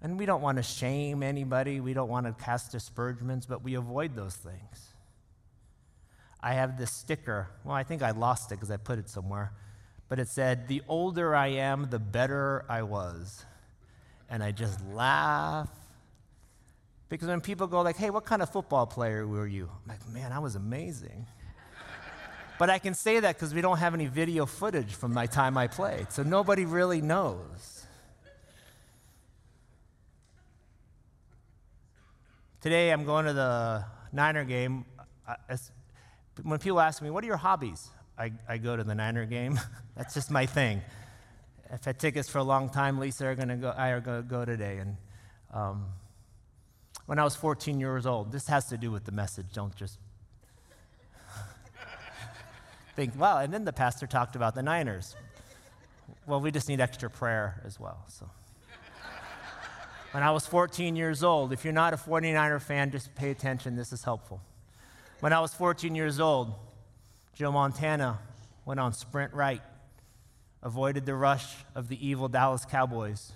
And 0.01 0.17
we 0.17 0.25
don't 0.25 0.41
want 0.41 0.57
to 0.57 0.63
shame 0.63 1.21
anybody, 1.21 1.81
we 1.81 1.93
don't 1.93 2.09
want 2.09 2.25
to 2.25 2.43
cast 2.43 2.73
aspersions, 2.73 3.45
but 3.45 3.63
we 3.63 3.73
avoid 3.73 4.15
those 4.15 4.35
things. 4.35 4.94
I 6.45 6.53
have 6.53 6.77
this 6.77 6.91
sticker. 6.91 7.47
Well, 7.63 7.75
I 7.75 7.81
think 7.81 8.03
I 8.03 8.11
lost 8.11 8.51
it 8.51 8.55
because 8.55 8.69
I 8.69 8.77
put 8.77 8.99
it 8.99 9.09
somewhere. 9.09 9.51
But 10.07 10.19
it 10.19 10.27
said, 10.27 10.67
The 10.67 10.83
older 10.87 11.35
I 11.35 11.47
am, 11.47 11.87
the 11.89 11.97
better 11.97 12.63
I 12.69 12.83
was. 12.83 13.43
And 14.29 14.43
I 14.43 14.51
just 14.51 14.79
laugh. 14.85 15.69
Because 17.09 17.29
when 17.29 17.41
people 17.41 17.65
go 17.65 17.81
like, 17.81 17.97
hey, 17.97 18.11
what 18.11 18.25
kind 18.25 18.43
of 18.43 18.51
football 18.51 18.85
player 18.85 19.25
were 19.25 19.47
you? 19.47 19.69
I'm 19.71 19.89
like, 19.89 20.07
man, 20.09 20.31
I 20.31 20.37
was 20.37 20.55
amazing. 20.55 21.25
but 22.59 22.69
I 22.69 22.77
can 22.77 22.93
say 22.93 23.19
that 23.19 23.35
because 23.35 23.53
we 23.53 23.61
don't 23.61 23.77
have 23.77 23.95
any 23.95 24.05
video 24.05 24.45
footage 24.45 24.93
from 24.93 25.13
my 25.13 25.25
time 25.25 25.57
I 25.57 25.65
played. 25.65 26.11
So 26.11 26.21
nobody 26.21 26.65
really 26.65 27.01
knows. 27.01 27.87
Today 32.61 32.91
I'm 32.91 33.03
going 33.03 33.25
to 33.25 33.33
the 33.33 33.85
Niner 34.11 34.43
game. 34.43 34.85
When 36.43 36.59
people 36.59 36.79
ask 36.79 37.01
me, 37.01 37.09
what 37.09 37.23
are 37.23 37.27
your 37.27 37.37
hobbies? 37.37 37.89
I, 38.17 38.31
I 38.47 38.57
go 38.57 38.75
to 38.75 38.83
the 38.83 38.95
Niner 38.95 39.25
game. 39.25 39.59
That's 39.95 40.13
just 40.13 40.31
my 40.31 40.45
thing. 40.45 40.81
If 41.65 41.73
I've 41.73 41.85
had 41.85 41.99
tickets 41.99 42.29
for 42.29 42.37
a 42.37 42.43
long 42.43 42.69
time. 42.69 42.99
Lisa 42.99 43.25
are 43.25 43.35
gonna 43.35 43.57
go, 43.57 43.69
I 43.69 43.89
are 43.89 43.99
going 43.99 44.21
to 44.21 44.27
go 44.27 44.45
today. 44.45 44.77
And 44.77 44.97
um, 45.53 45.85
when 47.05 47.19
I 47.19 47.23
was 47.23 47.35
14 47.35 47.79
years 47.79 48.05
old, 48.05 48.31
this 48.31 48.47
has 48.47 48.67
to 48.67 48.77
do 48.77 48.91
with 48.91 49.05
the 49.05 49.11
message. 49.11 49.47
Don't 49.53 49.75
just 49.75 49.97
think, 52.95 53.17
wow. 53.19 53.39
And 53.39 53.53
then 53.53 53.65
the 53.65 53.73
pastor 53.73 54.07
talked 54.07 54.35
about 54.35 54.55
the 54.55 54.63
Niners. 54.63 55.15
Well, 56.27 56.39
we 56.39 56.51
just 56.51 56.69
need 56.69 56.79
extra 56.79 57.09
prayer 57.09 57.61
as 57.65 57.79
well. 57.79 58.05
So. 58.07 58.29
when 60.11 60.23
I 60.23 60.31
was 60.31 60.45
14 60.45 60.95
years 60.95 61.23
old, 61.23 61.51
if 61.51 61.63
you're 61.63 61.73
not 61.73 61.93
a 61.93 61.97
49er 61.97 62.61
fan, 62.61 62.91
just 62.91 63.13
pay 63.15 63.31
attention. 63.31 63.75
This 63.75 63.91
is 63.91 64.03
helpful. 64.03 64.41
When 65.25 65.33
I 65.33 65.39
was 65.39 65.55
14 65.55 65.95
years 65.95 66.19
old, 66.19 66.53
Joe 67.33 67.51
Montana 67.51 68.19
went 68.63 68.79
on 68.79 68.93
sprint 68.93 69.33
right, 69.33 69.63
avoided 70.61 71.07
the 71.07 71.15
rush 71.15 71.51
of 71.73 71.87
the 71.87 72.07
evil 72.07 72.27
Dallas 72.27 72.63
Cowboys, 72.63 73.31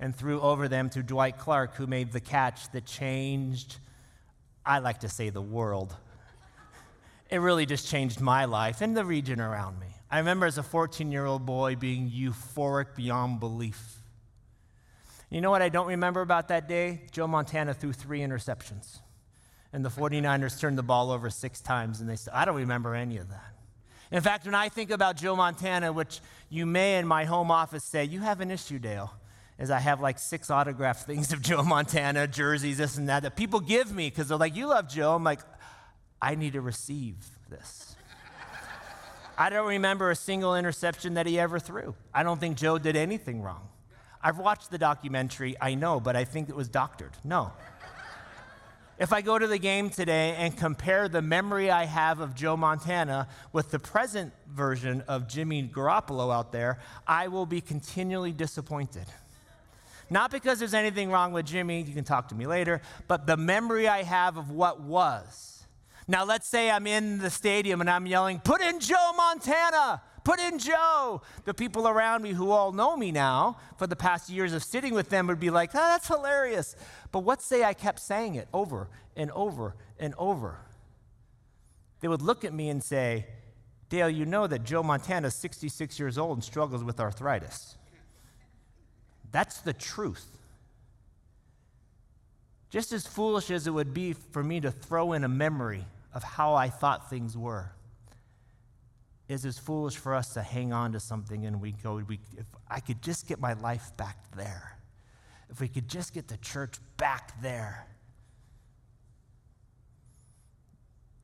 and 0.00 0.16
threw 0.16 0.40
over 0.40 0.66
them 0.66 0.88
to 0.88 1.02
Dwight 1.02 1.36
Clark, 1.36 1.74
who 1.74 1.86
made 1.86 2.10
the 2.10 2.20
catch 2.20 2.72
that 2.72 2.86
changed, 2.86 3.76
I 4.64 4.78
like 4.78 5.00
to 5.00 5.10
say, 5.10 5.28
the 5.28 5.42
world. 5.42 5.94
It 7.30 7.36
really 7.36 7.66
just 7.66 7.86
changed 7.86 8.18
my 8.18 8.46
life 8.46 8.80
and 8.80 8.96
the 8.96 9.04
region 9.04 9.38
around 9.38 9.78
me. 9.78 9.88
I 10.10 10.20
remember 10.20 10.46
as 10.46 10.56
a 10.56 10.62
14 10.62 11.12
year 11.12 11.26
old 11.26 11.44
boy 11.44 11.76
being 11.76 12.10
euphoric 12.10 12.96
beyond 12.96 13.40
belief. 13.40 13.98
You 15.28 15.42
know 15.42 15.50
what 15.50 15.60
I 15.60 15.68
don't 15.68 15.88
remember 15.88 16.22
about 16.22 16.48
that 16.48 16.66
day? 16.66 17.02
Joe 17.10 17.26
Montana 17.26 17.74
threw 17.74 17.92
three 17.92 18.20
interceptions 18.20 19.00
and 19.76 19.84
the 19.84 19.90
49ers 19.90 20.58
turned 20.58 20.78
the 20.78 20.82
ball 20.82 21.10
over 21.10 21.28
six 21.28 21.60
times, 21.60 22.00
and 22.00 22.08
they 22.08 22.16
said, 22.16 22.32
I 22.32 22.46
don't 22.46 22.56
remember 22.56 22.94
any 22.94 23.18
of 23.18 23.28
that. 23.28 23.52
In 24.10 24.22
fact, 24.22 24.46
when 24.46 24.54
I 24.54 24.70
think 24.70 24.90
about 24.90 25.18
Joe 25.18 25.36
Montana, 25.36 25.92
which 25.92 26.20
you 26.48 26.64
may 26.64 26.96
in 26.96 27.06
my 27.06 27.26
home 27.26 27.50
office 27.50 27.84
say, 27.84 28.02
you 28.04 28.20
have 28.20 28.40
an 28.40 28.50
issue, 28.50 28.78
Dale, 28.78 29.12
is 29.58 29.70
I 29.70 29.78
have 29.78 30.00
like 30.00 30.18
six 30.18 30.50
autographed 30.50 31.02
things 31.06 31.30
of 31.30 31.42
Joe 31.42 31.62
Montana, 31.62 32.26
jerseys, 32.26 32.78
this 32.78 32.96
and 32.96 33.10
that, 33.10 33.22
that 33.24 33.36
people 33.36 33.60
give 33.60 33.94
me 33.94 34.08
because 34.08 34.28
they're 34.28 34.38
like, 34.38 34.56
you 34.56 34.66
love 34.66 34.88
Joe. 34.88 35.14
I'm 35.14 35.24
like, 35.24 35.40
I 36.22 36.36
need 36.36 36.54
to 36.54 36.62
receive 36.62 37.16
this. 37.50 37.96
I 39.36 39.50
don't 39.50 39.68
remember 39.68 40.10
a 40.10 40.16
single 40.16 40.56
interception 40.56 41.12
that 41.14 41.26
he 41.26 41.38
ever 41.38 41.58
threw. 41.58 41.94
I 42.14 42.22
don't 42.22 42.40
think 42.40 42.56
Joe 42.56 42.78
did 42.78 42.96
anything 42.96 43.42
wrong. 43.42 43.68
I've 44.22 44.38
watched 44.38 44.70
the 44.70 44.78
documentary, 44.78 45.54
I 45.60 45.74
know, 45.74 46.00
but 46.00 46.16
I 46.16 46.24
think 46.24 46.48
it 46.48 46.56
was 46.56 46.70
doctored. 46.70 47.12
No. 47.22 47.52
If 48.98 49.12
I 49.12 49.20
go 49.20 49.38
to 49.38 49.46
the 49.46 49.58
game 49.58 49.90
today 49.90 50.34
and 50.38 50.56
compare 50.56 51.06
the 51.06 51.20
memory 51.20 51.70
I 51.70 51.84
have 51.84 52.20
of 52.20 52.34
Joe 52.34 52.56
Montana 52.56 53.28
with 53.52 53.70
the 53.70 53.78
present 53.78 54.32
version 54.48 55.02
of 55.06 55.28
Jimmy 55.28 55.68
Garoppolo 55.68 56.34
out 56.34 56.50
there, 56.50 56.78
I 57.06 57.28
will 57.28 57.44
be 57.44 57.60
continually 57.60 58.32
disappointed. 58.32 59.04
Not 60.08 60.30
because 60.30 60.58
there's 60.58 60.72
anything 60.72 61.10
wrong 61.10 61.32
with 61.32 61.44
Jimmy, 61.44 61.82
you 61.82 61.92
can 61.92 62.04
talk 62.04 62.28
to 62.28 62.34
me 62.34 62.46
later, 62.46 62.80
but 63.06 63.26
the 63.26 63.36
memory 63.36 63.86
I 63.86 64.02
have 64.02 64.38
of 64.38 64.50
what 64.50 64.80
was. 64.80 65.66
Now, 66.08 66.24
let's 66.24 66.48
say 66.48 66.70
I'm 66.70 66.86
in 66.86 67.18
the 67.18 67.30
stadium 67.30 67.82
and 67.82 67.90
I'm 67.90 68.06
yelling, 68.06 68.38
Put 68.38 68.62
in 68.62 68.80
Joe 68.80 69.12
Montana! 69.14 70.00
Put 70.26 70.40
in 70.40 70.58
Joe. 70.58 71.22
The 71.44 71.54
people 71.54 71.86
around 71.86 72.20
me 72.20 72.32
who 72.32 72.50
all 72.50 72.72
know 72.72 72.96
me 72.96 73.12
now 73.12 73.58
for 73.78 73.86
the 73.86 73.94
past 73.94 74.28
years 74.28 74.52
of 74.54 74.64
sitting 74.64 74.92
with 74.92 75.08
them 75.08 75.28
would 75.28 75.38
be 75.38 75.50
like, 75.50 75.70
oh, 75.72 75.78
that's 75.78 76.08
hilarious. 76.08 76.74
But 77.12 77.20
what 77.20 77.40
say 77.40 77.62
I 77.62 77.74
kept 77.74 78.00
saying 78.00 78.34
it 78.34 78.48
over 78.52 78.88
and 79.14 79.30
over 79.30 79.76
and 80.00 80.14
over? 80.18 80.58
They 82.00 82.08
would 82.08 82.22
look 82.22 82.44
at 82.44 82.52
me 82.52 82.70
and 82.70 82.82
say, 82.82 83.26
Dale, 83.88 84.10
you 84.10 84.26
know 84.26 84.48
that 84.48 84.64
Joe 84.64 84.82
Montana 84.82 85.28
is 85.28 85.36
66 85.36 85.96
years 86.00 86.18
old 86.18 86.38
and 86.38 86.44
struggles 86.44 86.82
with 86.82 86.98
arthritis. 86.98 87.76
That's 89.30 89.60
the 89.60 89.74
truth. 89.74 90.26
Just 92.68 92.92
as 92.92 93.06
foolish 93.06 93.52
as 93.52 93.68
it 93.68 93.70
would 93.70 93.94
be 93.94 94.12
for 94.12 94.42
me 94.42 94.58
to 94.58 94.72
throw 94.72 95.12
in 95.12 95.22
a 95.22 95.28
memory 95.28 95.84
of 96.12 96.24
how 96.24 96.54
I 96.54 96.68
thought 96.68 97.08
things 97.10 97.38
were 97.38 97.75
is 99.28 99.44
as 99.44 99.58
foolish 99.58 99.96
for 99.96 100.14
us 100.14 100.34
to 100.34 100.42
hang 100.42 100.72
on 100.72 100.92
to 100.92 101.00
something 101.00 101.46
and 101.46 101.60
we 101.60 101.72
go, 101.72 101.96
we, 102.06 102.20
if 102.36 102.46
I 102.70 102.80
could 102.80 103.02
just 103.02 103.26
get 103.26 103.40
my 103.40 103.54
life 103.54 103.96
back 103.96 104.16
there, 104.36 104.78
if 105.50 105.60
we 105.60 105.68
could 105.68 105.88
just 105.88 106.14
get 106.14 106.28
the 106.28 106.36
church 106.38 106.76
back 106.96 107.40
there. 107.42 107.86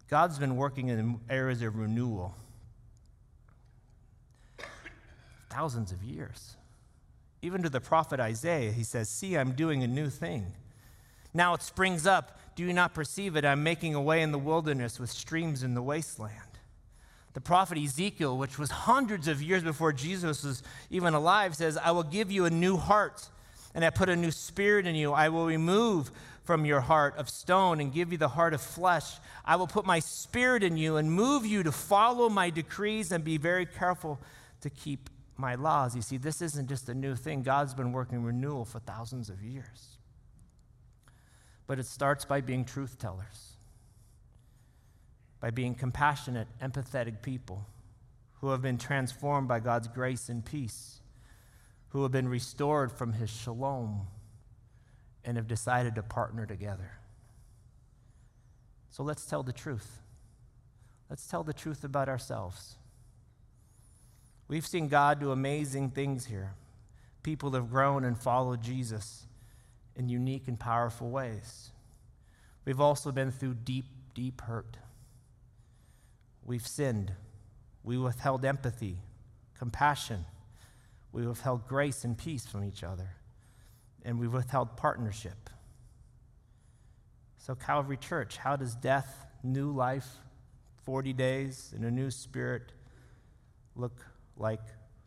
God's 0.09 0.39
been 0.39 0.57
working 0.57 0.89
in 0.89 1.21
areas 1.31 1.63
of 1.63 1.77
renewal 1.77 2.35
thousands 5.53 5.93
of 5.93 6.03
years. 6.03 6.57
Even 7.43 7.63
to 7.63 7.69
the 7.69 7.81
prophet 7.81 8.21
Isaiah, 8.21 8.73
he 8.73 8.85
says, 8.85 9.09
See, 9.09 9.37
I'm 9.37 9.53
doing 9.53 9.83
a 9.83 9.87
new 9.87 10.09
thing. 10.09 10.53
Now 11.35 11.55
it 11.55 11.63
springs 11.63 12.07
up. 12.07 12.39
Do 12.57 12.63
you 12.63 12.73
not 12.73 12.95
perceive 12.95 13.37
it? 13.37 13.45
I'm 13.45 13.63
making 13.63 13.95
a 13.95 14.03
way 14.03 14.23
in 14.23 14.33
the 14.33 14.39
wilderness 14.39 15.01
with 15.01 15.11
streams 15.11 15.63
in 15.63 15.75
the 15.75 15.83
wasteland. 15.83 16.52
The 17.35 17.41
prophet 17.41 17.79
Ezekiel, 17.79 18.37
which 18.37 18.59
was 18.59 18.71
hundreds 18.71 19.27
of 19.27 19.43
years 19.43 19.63
before 19.63 19.93
Jesus 19.93 20.45
was 20.45 20.63
even 20.91 21.15
alive, 21.15 21.57
says, 21.57 21.79
I 21.79 21.91
will 21.93 22.03
give 22.03 22.31
you 22.31 22.45
a 22.45 22.51
new 22.51 22.77
heart, 22.77 23.29
and 23.75 23.85
I 23.85 23.91
put 23.91 24.09
a 24.09 24.17
new 24.17 24.31
spirit 24.31 24.87
in 24.87 24.95
you. 24.95 25.13
I 25.13 25.31
will 25.31 25.47
remove 25.47 26.11
from 26.45 26.67
your 26.67 26.81
heart 26.81 27.17
of 27.17 27.31
stone 27.31 27.81
and 27.81 27.93
give 27.93 28.13
you 28.13 28.19
the 28.19 28.29
heart 28.29 28.53
of 28.53 28.61
flesh. 28.61 29.15
I 29.45 29.57
will 29.57 29.67
put 29.67 29.87
my 29.87 30.01
spirit 30.01 30.63
in 30.63 30.77
you 30.77 30.97
and 30.97 31.11
move 31.11 31.47
you 31.47 31.63
to 31.63 31.73
follow 31.73 32.29
my 32.29 32.51
decrees 32.51 33.13
and 33.13 33.25
be 33.25 33.39
very 33.39 33.65
careful 33.65 34.21
to 34.61 34.69
keep 34.69 35.09
my 35.37 35.55
laws. 35.55 35.97
You 35.97 36.03
see, 36.03 36.19
this 36.19 36.43
isn't 36.43 36.69
just 36.69 36.89
a 36.89 36.95
new 36.95 37.15
thing. 37.15 37.43
God's 37.43 37.75
been 37.75 37.93
working 37.93 38.23
renewal 38.23 38.65
for 38.65 38.81
thousands 38.81 39.31
of 39.31 39.43
years. 39.43 39.99
But 41.67 41.79
it 41.79 41.87
starts 41.87 42.25
by 42.25 42.41
being 42.41 42.65
truth 42.65 42.99
tellers 42.99 43.53
by 45.43 45.51
being 45.51 45.75
compassionate, 45.75 46.47
empathetic 46.63 47.21
people 47.21 47.67
who 48.41 48.51
have 48.51 48.63
been 48.63 48.79
transformed 48.79 49.49
by 49.49 49.59
God's 49.59 49.89
grace 49.89 50.29
and 50.29 50.45
peace, 50.45 51.01
who 51.89 52.05
have 52.05 52.13
been 52.13 52.29
restored 52.29 52.93
from 52.93 53.13
his 53.15 53.29
shalom 53.29 54.07
and 55.25 55.37
have 55.37 55.49
decided 55.49 55.97
to 55.97 56.03
partner 56.03 56.47
together. 56.47 56.93
So 58.91 59.03
let's 59.03 59.27
tell 59.27 59.43
the 59.43 59.53
truth. 59.53 59.99
Let's 61.11 61.27
tell 61.27 61.43
the 61.43 61.53
truth 61.53 61.83
about 61.83 62.09
ourselves. 62.09 62.77
We've 64.47 64.67
seen 64.67 64.87
God 64.87 65.19
do 65.19 65.33
amazing 65.33 65.91
things 65.91 66.27
here. 66.27 66.55
People 67.25 67.51
have 67.53 67.69
grown 67.69 68.05
and 68.05 68.17
followed 68.17 68.63
Jesus 68.63 69.27
in 69.97 70.09
unique 70.09 70.47
and 70.47 70.59
powerful 70.59 71.11
ways. 71.11 71.73
We've 72.65 72.81
also 72.81 73.11
been 73.11 73.33
through 73.33 73.55
deep, 73.55 73.87
deep 74.15 74.41
hurt. 74.43 74.77
We've 76.45 76.67
sinned. 76.67 77.13
We 77.85 77.99
withheld 77.99 78.45
empathy, 78.45 78.99
compassion. 79.59 80.25
We 81.13 81.27
withheld 81.27 81.67
grace 81.67 82.05
and 82.05 82.17
peace 82.17 82.47
from 82.47 82.65
each 82.65 82.83
other. 82.83 83.11
And 84.05 84.19
we 84.19 84.29
withheld 84.29 84.77
partnership. 84.77 85.51
So, 87.39 87.55
Calvary 87.55 87.97
Church, 87.97 88.37
how 88.37 88.57
does 88.57 88.75
death, 88.75 89.27
new 89.43 89.73
life, 89.73 90.07
40 90.85 91.13
days, 91.13 91.73
and 91.75 91.85
a 91.85 91.91
new 91.91 92.11
spirit 92.11 92.73
look 93.75 94.07
like 94.37 94.63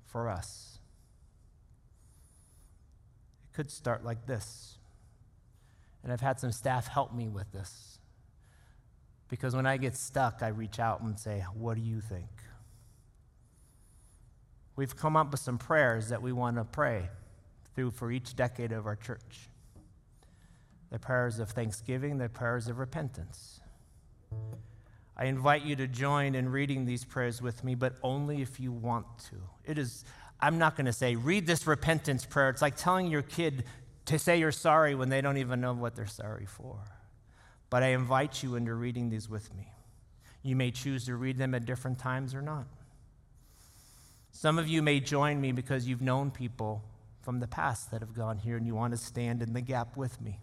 for 0.05 0.29
us? 0.29 0.79
It 3.49 3.55
could 3.55 3.71
start 3.71 4.03
like 4.03 4.25
this. 4.25 4.77
And 6.03 6.11
I've 6.11 6.21
had 6.21 6.39
some 6.39 6.51
staff 6.51 6.87
help 6.87 7.13
me 7.13 7.29
with 7.29 7.51
this. 7.51 7.99
Because 9.27 9.55
when 9.55 9.65
I 9.65 9.77
get 9.77 9.95
stuck, 9.95 10.39
I 10.41 10.49
reach 10.49 10.79
out 10.79 11.01
and 11.01 11.19
say, 11.19 11.43
What 11.53 11.75
do 11.75 11.81
you 11.81 12.01
think? 12.01 12.29
We've 14.75 14.95
come 14.95 15.15
up 15.15 15.31
with 15.31 15.39
some 15.39 15.57
prayers 15.57 16.09
that 16.09 16.21
we 16.21 16.31
want 16.31 16.57
to 16.57 16.65
pray 16.65 17.09
through 17.75 17.91
for 17.91 18.11
each 18.11 18.35
decade 18.35 18.71
of 18.71 18.85
our 18.85 18.95
church. 18.95 19.49
They're 20.89 20.99
prayers 20.99 21.39
of 21.39 21.49
thanksgiving, 21.49 22.17
they're 22.17 22.29
prayers 22.29 22.67
of 22.67 22.79
repentance. 22.79 23.61
I 25.17 25.25
invite 25.25 25.63
you 25.63 25.77
to 25.77 25.87
join 25.87 26.35
in 26.35 26.49
reading 26.49 26.85
these 26.85 27.05
prayers 27.05 27.41
with 27.41 27.63
me, 27.63 27.75
but 27.75 27.93
only 28.03 28.41
if 28.41 28.59
you 28.59 28.71
want 28.71 29.05
to. 29.29 29.35
It 29.63 29.77
is, 29.77 30.03
I'm 30.41 30.57
not 30.57 30.75
going 30.75 30.87
to 30.87 30.93
say, 30.93 31.15
read 31.15 31.47
this 31.47 31.65
repentance 31.65 32.25
prayer. 32.25 32.49
It's 32.49 32.61
like 32.61 32.75
telling 32.75 33.07
your 33.07 33.21
kid 33.21 33.63
to 34.05 34.19
say 34.19 34.37
you're 34.39 34.51
sorry 34.51 34.93
when 34.93 35.09
they 35.09 35.21
don't 35.21 35.37
even 35.37 35.61
know 35.61 35.73
what 35.73 35.95
they're 35.95 36.05
sorry 36.05 36.45
for. 36.45 36.79
But 37.75 37.83
I 37.83 37.87
invite 37.87 38.41
you 38.41 38.55
into 38.55 38.73
reading 38.73 39.09
these 39.09 39.29
with 39.29 39.53
me. 39.53 39.67
You 40.43 40.55
may 40.55 40.71
choose 40.71 41.07
to 41.07 41.15
read 41.17 41.37
them 41.37 41.53
at 41.53 41.65
different 41.65 41.99
times 41.99 42.33
or 42.33 42.41
not. 42.41 42.67
Some 44.31 44.57
of 44.57 44.69
you 44.69 44.81
may 44.81 45.01
join 45.01 45.41
me 45.41 45.51
because 45.51 45.85
you've 45.85 46.01
known 46.01 46.31
people 46.31 46.85
from 47.21 47.41
the 47.41 47.47
past 47.47 47.91
that 47.91 47.99
have 47.99 48.13
gone 48.13 48.37
here 48.37 48.55
and 48.55 48.65
you 48.65 48.73
want 48.73 48.93
to 48.93 48.97
stand 48.97 49.41
in 49.41 49.51
the 49.51 49.59
gap 49.59 49.97
with 49.97 50.21
me. 50.21 50.39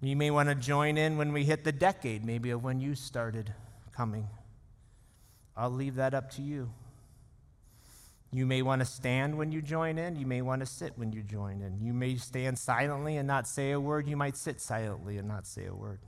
You 0.00 0.16
may 0.16 0.32
want 0.32 0.48
to 0.48 0.56
join 0.56 0.98
in 0.98 1.16
when 1.16 1.32
we 1.32 1.44
hit 1.44 1.62
the 1.62 1.70
decade, 1.70 2.24
maybe 2.24 2.50
of 2.50 2.64
when 2.64 2.80
you 2.80 2.96
started 2.96 3.54
coming. 3.92 4.26
I'll 5.56 5.70
leave 5.70 5.94
that 5.94 6.12
up 6.12 6.28
to 6.32 6.42
you. 6.42 6.70
You 8.30 8.44
may 8.44 8.62
want 8.62 8.80
to 8.80 8.86
stand 8.86 9.36
when 9.36 9.52
you 9.52 9.62
join 9.62 9.96
in. 9.98 10.16
You 10.16 10.26
may 10.26 10.42
want 10.42 10.60
to 10.60 10.66
sit 10.66 10.92
when 10.96 11.12
you 11.12 11.22
join 11.22 11.62
in. 11.62 11.80
You 11.80 11.94
may 11.94 12.16
stand 12.16 12.58
silently 12.58 13.16
and 13.16 13.26
not 13.26 13.46
say 13.46 13.70
a 13.70 13.80
word. 13.80 14.06
You 14.06 14.16
might 14.16 14.36
sit 14.36 14.60
silently 14.60 15.16
and 15.16 15.26
not 15.26 15.46
say 15.46 15.66
a 15.66 15.74
word. 15.74 16.00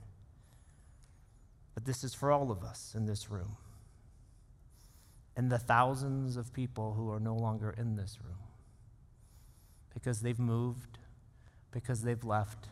But 1.73 1.85
this 1.85 2.03
is 2.03 2.13
for 2.13 2.31
all 2.31 2.51
of 2.51 2.63
us 2.63 2.93
in 2.95 3.05
this 3.05 3.31
room 3.31 3.57
and 5.35 5.49
the 5.49 5.57
thousands 5.57 6.37
of 6.37 6.53
people 6.53 6.93
who 6.93 7.09
are 7.09 7.19
no 7.19 7.35
longer 7.35 7.73
in 7.77 7.95
this 7.95 8.19
room 8.23 8.37
because 9.93 10.21
they've 10.21 10.39
moved, 10.39 10.99
because 11.71 12.03
they've 12.03 12.23
left 12.23 12.67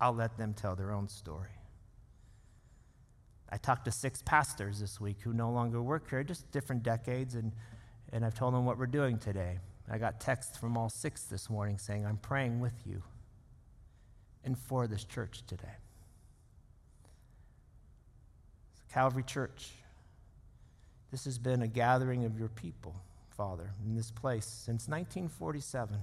I'll 0.00 0.14
let 0.14 0.36
them 0.36 0.54
tell 0.54 0.76
their 0.76 0.92
own 0.92 1.08
story. 1.08 1.50
I 3.48 3.56
talked 3.56 3.84
to 3.84 3.90
six 3.90 4.20
pastors 4.22 4.80
this 4.80 5.00
week 5.00 5.18
who 5.22 5.32
no 5.32 5.50
longer 5.50 5.80
work 5.80 6.10
here, 6.10 6.24
just 6.24 6.50
different 6.50 6.82
decades, 6.82 7.34
and, 7.34 7.52
and 8.14 8.24
I've 8.24 8.34
told 8.34 8.54
them 8.54 8.64
what 8.64 8.78
we're 8.78 8.86
doing 8.86 9.18
today. 9.18 9.58
I 9.90 9.98
got 9.98 10.20
texts 10.20 10.56
from 10.56 10.76
all 10.76 10.88
six 10.88 11.24
this 11.24 11.50
morning 11.50 11.78
saying, 11.78 12.06
I'm 12.06 12.16
praying 12.16 12.60
with 12.60 12.74
you 12.86 13.02
and 14.44 14.56
for 14.56 14.86
this 14.86 15.02
church 15.02 15.42
today. 15.48 15.74
Calvary 18.92 19.24
Church, 19.24 19.72
this 21.10 21.24
has 21.24 21.38
been 21.38 21.62
a 21.62 21.66
gathering 21.66 22.24
of 22.24 22.38
your 22.38 22.48
people, 22.48 22.94
Father, 23.30 23.72
in 23.84 23.96
this 23.96 24.12
place 24.12 24.46
since 24.46 24.86
1947. 24.86 25.98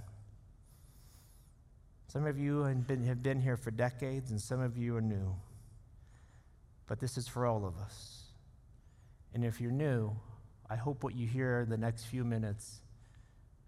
Some 2.10 2.28
of 2.28 2.38
you 2.38 2.64
have 2.64 2.86
been, 2.86 3.06
have 3.06 3.24
been 3.24 3.40
here 3.40 3.56
for 3.56 3.72
decades, 3.72 4.32
and 4.32 4.42
some 4.42 4.60
of 4.60 4.78
you 4.78 4.98
are 4.98 5.02
new. 5.02 5.34
But 6.88 7.00
this 7.00 7.18
is 7.18 7.30
for 7.30 7.46
all 7.46 7.66
of 7.66 7.78
us. 7.78 8.24
And 9.34 9.46
if 9.46 9.62
you're 9.62 9.72
new, 9.72 10.14
I 10.72 10.78
hope 10.78 11.04
what 11.04 11.16
you 11.18 11.28
hear 11.28 11.66
the 11.68 11.76
next 11.76 12.06
few 12.06 12.24
minutes 12.24 12.80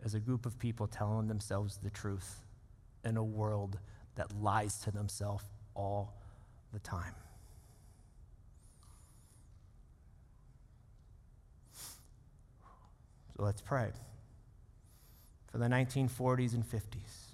is 0.05 0.13
a 0.13 0.21
group 0.21 0.45
of 0.45 0.57
people 0.57 0.87
telling 0.87 1.27
themselves 1.27 1.77
the 1.83 1.89
truth 1.89 2.39
in 3.03 3.17
a 3.17 3.23
world 3.23 3.77
that 4.15 4.31
lies 4.41 4.77
to 4.79 4.91
themselves 4.91 5.43
all 5.75 6.13
the 6.71 6.79
time. 6.79 7.13
So 13.35 13.43
let's 13.43 13.61
pray 13.61 13.89
for 15.51 15.57
the 15.57 15.67
1940s 15.67 16.53
and 16.53 16.63
50s. 16.63 17.33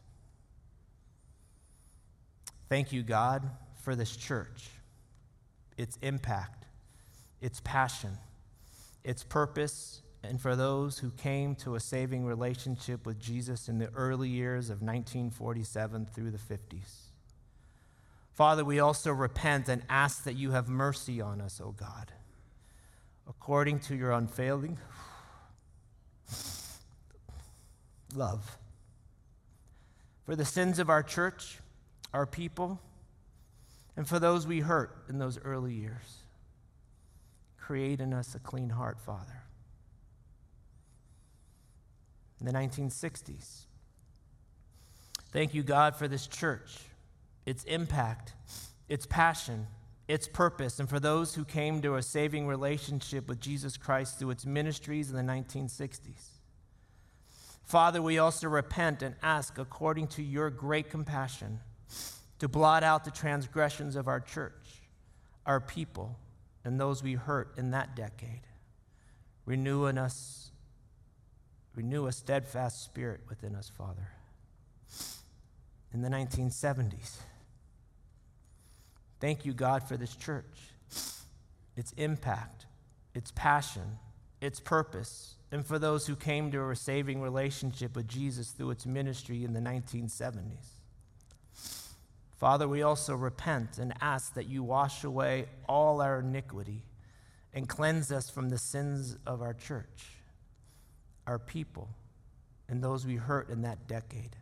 Thank 2.70 2.92
you, 2.92 3.04
God, 3.04 3.48
for 3.84 3.96
this 3.96 4.16
church, 4.16 4.70
its 5.78 6.00
impact, 6.02 6.66
its 7.40 7.62
passion, 7.64 8.18
its 9.04 9.24
purpose, 9.24 10.02
and 10.24 10.42
for 10.42 10.56
those 10.56 11.00
who 11.00 11.12
came 11.12 11.56
to 11.56 11.76
a 11.76 11.80
saving 11.80 12.26
relationship 12.26 13.06
with 13.06 13.20
Jesus 13.20 13.70
in 13.70 13.80
the 13.80 13.90
early 13.96 14.30
years 14.30 14.70
of 14.70 14.82
1947 14.82 16.08
through 16.14 16.32
the 16.32 16.38
50s. 16.38 17.10
Father, 18.34 18.64
we 18.64 18.80
also 18.80 19.12
repent 19.12 19.68
and 19.68 19.82
ask 19.90 20.24
that 20.24 20.36
you 20.36 20.52
have 20.52 20.70
mercy 20.70 21.20
on 21.20 21.42
us, 21.42 21.60
O 21.64 21.72
God, 21.72 22.12
according 23.28 23.80
to 23.82 23.96
your 23.96 24.12
unfailing 24.12 24.78
love. 28.16 28.58
For 30.26 30.36
the 30.36 30.46
sins 30.46 30.80
of 30.80 30.90
our 30.90 31.04
church, 31.04 31.60
our 32.14 32.26
people, 32.26 32.80
and 33.98 34.08
for 34.08 34.20
those 34.20 34.48
we 34.48 34.62
hurt 34.62 34.96
in 35.10 35.20
those 35.20 35.38
early 35.40 35.74
years. 35.74 36.24
Create 37.70 38.02
in 38.02 38.16
us 38.16 38.34
a 38.34 38.40
clean 38.40 38.72
heart, 38.72 39.00
Father. 39.00 39.44
In 42.40 42.48
the 42.48 42.52
1960s, 42.52 43.66
thank 45.32 45.54
you, 45.54 45.62
God, 45.62 45.96
for 45.96 46.08
this 46.08 46.26
church, 46.26 46.80
its 47.46 47.64
impact, 47.66 48.34
its 48.88 49.06
passion, 49.06 49.68
its 50.08 50.28
purpose, 50.28 50.80
and 50.80 50.90
for 50.90 51.00
those 51.00 51.36
who 51.36 51.46
came 51.46 51.80
to 51.84 51.94
a 51.94 52.02
saving 52.02 52.48
relationship 52.48 53.30
with 53.30 53.40
Jesus 53.40 53.78
Christ 53.78 54.18
through 54.18 54.32
its 54.32 54.48
ministries 54.48 55.12
in 55.12 55.16
the 55.16 55.32
1960s. 55.32 56.40
Father, 57.66 58.02
we 58.02 58.18
also 58.18 58.50
repent 58.50 59.04
and 59.04 59.14
ask, 59.22 59.60
according 59.60 60.08
to 60.08 60.24
your 60.24 60.50
great 60.50 60.90
compassion, 60.90 61.60
to 62.40 62.48
blot 62.48 62.84
out 62.84 63.06
the 63.06 63.12
transgressions 63.12 63.96
of 63.96 64.08
our 64.08 64.20
church, 64.20 64.82
our 65.46 65.60
people, 65.60 66.18
and 66.64 66.80
those 66.80 67.02
we 67.04 67.14
hurt 67.14 67.54
in 67.58 67.72
that 67.72 67.96
decade. 67.96 68.42
Renew 69.46 69.86
in 69.86 69.98
us, 69.98 70.52
renew 71.76 72.08
a 72.08 72.12
steadfast 72.12 72.84
spirit 72.84 73.22
within 73.30 73.56
us, 73.56 73.70
Father. 73.70 74.10
In 75.94 76.02
the 76.02 76.10
1970s, 76.10 77.18
thank 79.20 79.46
you, 79.46 79.54
God, 79.54 79.84
for 79.84 79.98
this 79.98 80.16
church, 80.16 80.46
its 81.76 81.94
impact, 81.94 82.68
its 83.16 83.32
passion, 83.32 83.98
its 84.40 84.60
purpose, 84.60 85.36
and 85.52 85.66
for 85.66 85.80
those 85.80 86.06
who 86.06 86.16
came 86.16 86.52
to 86.52 86.70
a 86.70 86.76
saving 86.76 87.22
relationship 87.22 87.96
with 87.96 88.08
Jesus 88.08 88.52
through 88.52 88.72
its 88.72 88.86
ministry 88.86 89.44
in 89.44 89.54
the 89.54 89.60
1970s. 89.60 90.79
Father, 92.40 92.70
we 92.70 92.84
also 92.84 93.16
repent 93.16 93.80
and 93.80 93.94
ask 94.00 94.34
that 94.36 94.48
you 94.48 94.64
wash 94.64 95.04
away 95.04 95.48
all 95.68 96.00
our 96.00 96.20
iniquity 96.20 96.84
and 97.54 97.68
cleanse 97.68 98.14
us 98.14 98.30
from 98.30 98.48
the 98.48 98.58
sins 98.58 99.18
of 99.28 99.42
our 99.42 99.54
church, 99.54 100.06
our 101.28 101.38
people, 101.38 101.90
and 102.70 102.82
those 102.82 103.06
we 103.06 103.18
hurt 103.18 103.50
in 103.50 103.64
that 103.64 103.90
decade. 103.90 104.38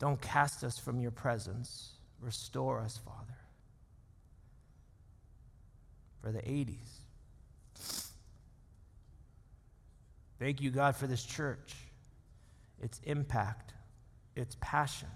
Don't 0.00 0.20
cast 0.20 0.64
us 0.64 0.76
from 0.76 0.98
your 0.98 1.12
presence. 1.12 1.90
Restore 2.20 2.80
us, 2.80 2.98
Father. 2.98 3.38
For 6.20 6.32
the 6.32 6.42
80s. 6.42 8.08
Thank 10.40 10.60
you, 10.60 10.72
God, 10.72 10.96
for 10.96 11.06
this 11.06 11.22
church, 11.22 11.76
its 12.80 13.00
impact, 13.04 13.72
its 14.34 14.56
passion 14.60 15.08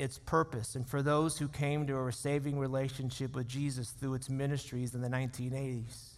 its 0.00 0.18
purpose, 0.18 0.76
and 0.76 0.88
for 0.88 1.02
those 1.02 1.36
who 1.36 1.46
came 1.46 1.86
to 1.86 2.06
a 2.06 2.12
saving 2.12 2.58
relationship 2.58 3.34
with 3.34 3.46
Jesus 3.46 3.90
through 3.90 4.14
its 4.14 4.30
ministries 4.30 4.94
in 4.94 5.02
the 5.02 5.08
1980s. 5.08 6.12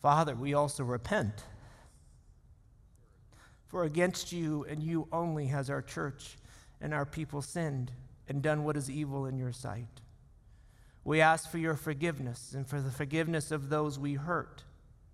Father, 0.00 0.34
we 0.34 0.54
also 0.54 0.82
repent. 0.82 1.44
For 3.66 3.84
against 3.84 4.32
you 4.32 4.64
and 4.68 4.82
you 4.82 5.08
only 5.12 5.46
has 5.48 5.68
our 5.68 5.82
church 5.82 6.38
and 6.80 6.94
our 6.94 7.04
people 7.04 7.42
sinned 7.42 7.92
and 8.26 8.42
done 8.42 8.64
what 8.64 8.78
is 8.78 8.90
evil 8.90 9.26
in 9.26 9.36
your 9.36 9.52
sight. 9.52 10.00
We 11.04 11.20
ask 11.20 11.50
for 11.50 11.58
your 11.58 11.76
forgiveness 11.76 12.54
and 12.54 12.66
for 12.66 12.80
the 12.80 12.90
forgiveness 12.90 13.50
of 13.50 13.68
those 13.68 13.98
we 13.98 14.14
hurt 14.14 14.64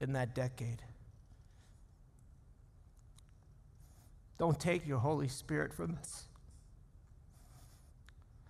in 0.01 0.13
that 0.13 0.37
decade. 0.37 0.83
Don't 4.39 4.61
take 4.61 4.87
your 4.87 4.99
Holy 4.99 5.27
Spirit 5.27 5.75
from 5.75 5.99
us. 6.01 6.28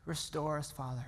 Restore 0.09 0.57
us, 0.57 0.71
Father. 0.71 1.05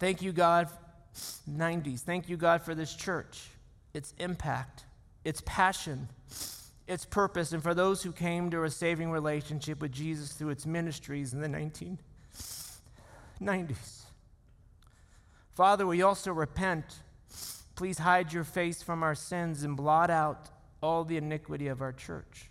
Thank 0.00 0.22
you, 0.22 0.32
God, 0.32 0.68
90s. 1.48 2.00
Thank 2.00 2.28
you, 2.28 2.36
God, 2.36 2.62
for 2.62 2.74
this 2.74 2.96
church, 2.96 3.42
its 3.94 4.12
impact, 4.18 4.82
its 5.24 5.40
passion, 5.46 6.08
its 6.88 7.04
purpose, 7.04 7.52
and 7.52 7.62
for 7.62 7.74
those 7.74 8.02
who 8.02 8.10
came 8.10 8.50
to 8.50 8.64
a 8.64 8.70
saving 8.70 9.12
relationship 9.12 9.80
with 9.80 9.92
Jesus 9.92 10.32
through 10.32 10.50
its 10.50 10.66
ministries 10.66 11.32
in 11.32 11.40
the 11.40 11.46
1990s. 13.40 14.00
Father, 15.54 15.86
we 15.86 16.02
also 16.02 16.32
repent. 16.32 16.96
Please 17.76 17.98
hide 17.98 18.32
your 18.32 18.42
face 18.42 18.82
from 18.82 19.04
our 19.04 19.14
sins 19.14 19.62
and 19.62 19.76
blot 19.76 20.10
out 20.10 20.50
all 20.82 21.04
the 21.04 21.16
iniquity 21.16 21.68
of 21.68 21.80
our 21.80 21.92
church, 21.92 22.50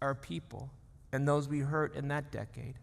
our 0.00 0.14
people, 0.14 0.70
and 1.16 1.26
those 1.26 1.48
we 1.48 1.60
hurt 1.60 1.96
in 1.96 2.08
that 2.08 2.30
decade. 2.30 2.74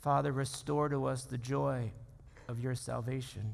Father, 0.00 0.32
restore 0.32 0.88
to 0.88 1.04
us 1.04 1.24
the 1.24 1.36
joy 1.36 1.92
of 2.48 2.58
your 2.58 2.74
salvation. 2.74 3.52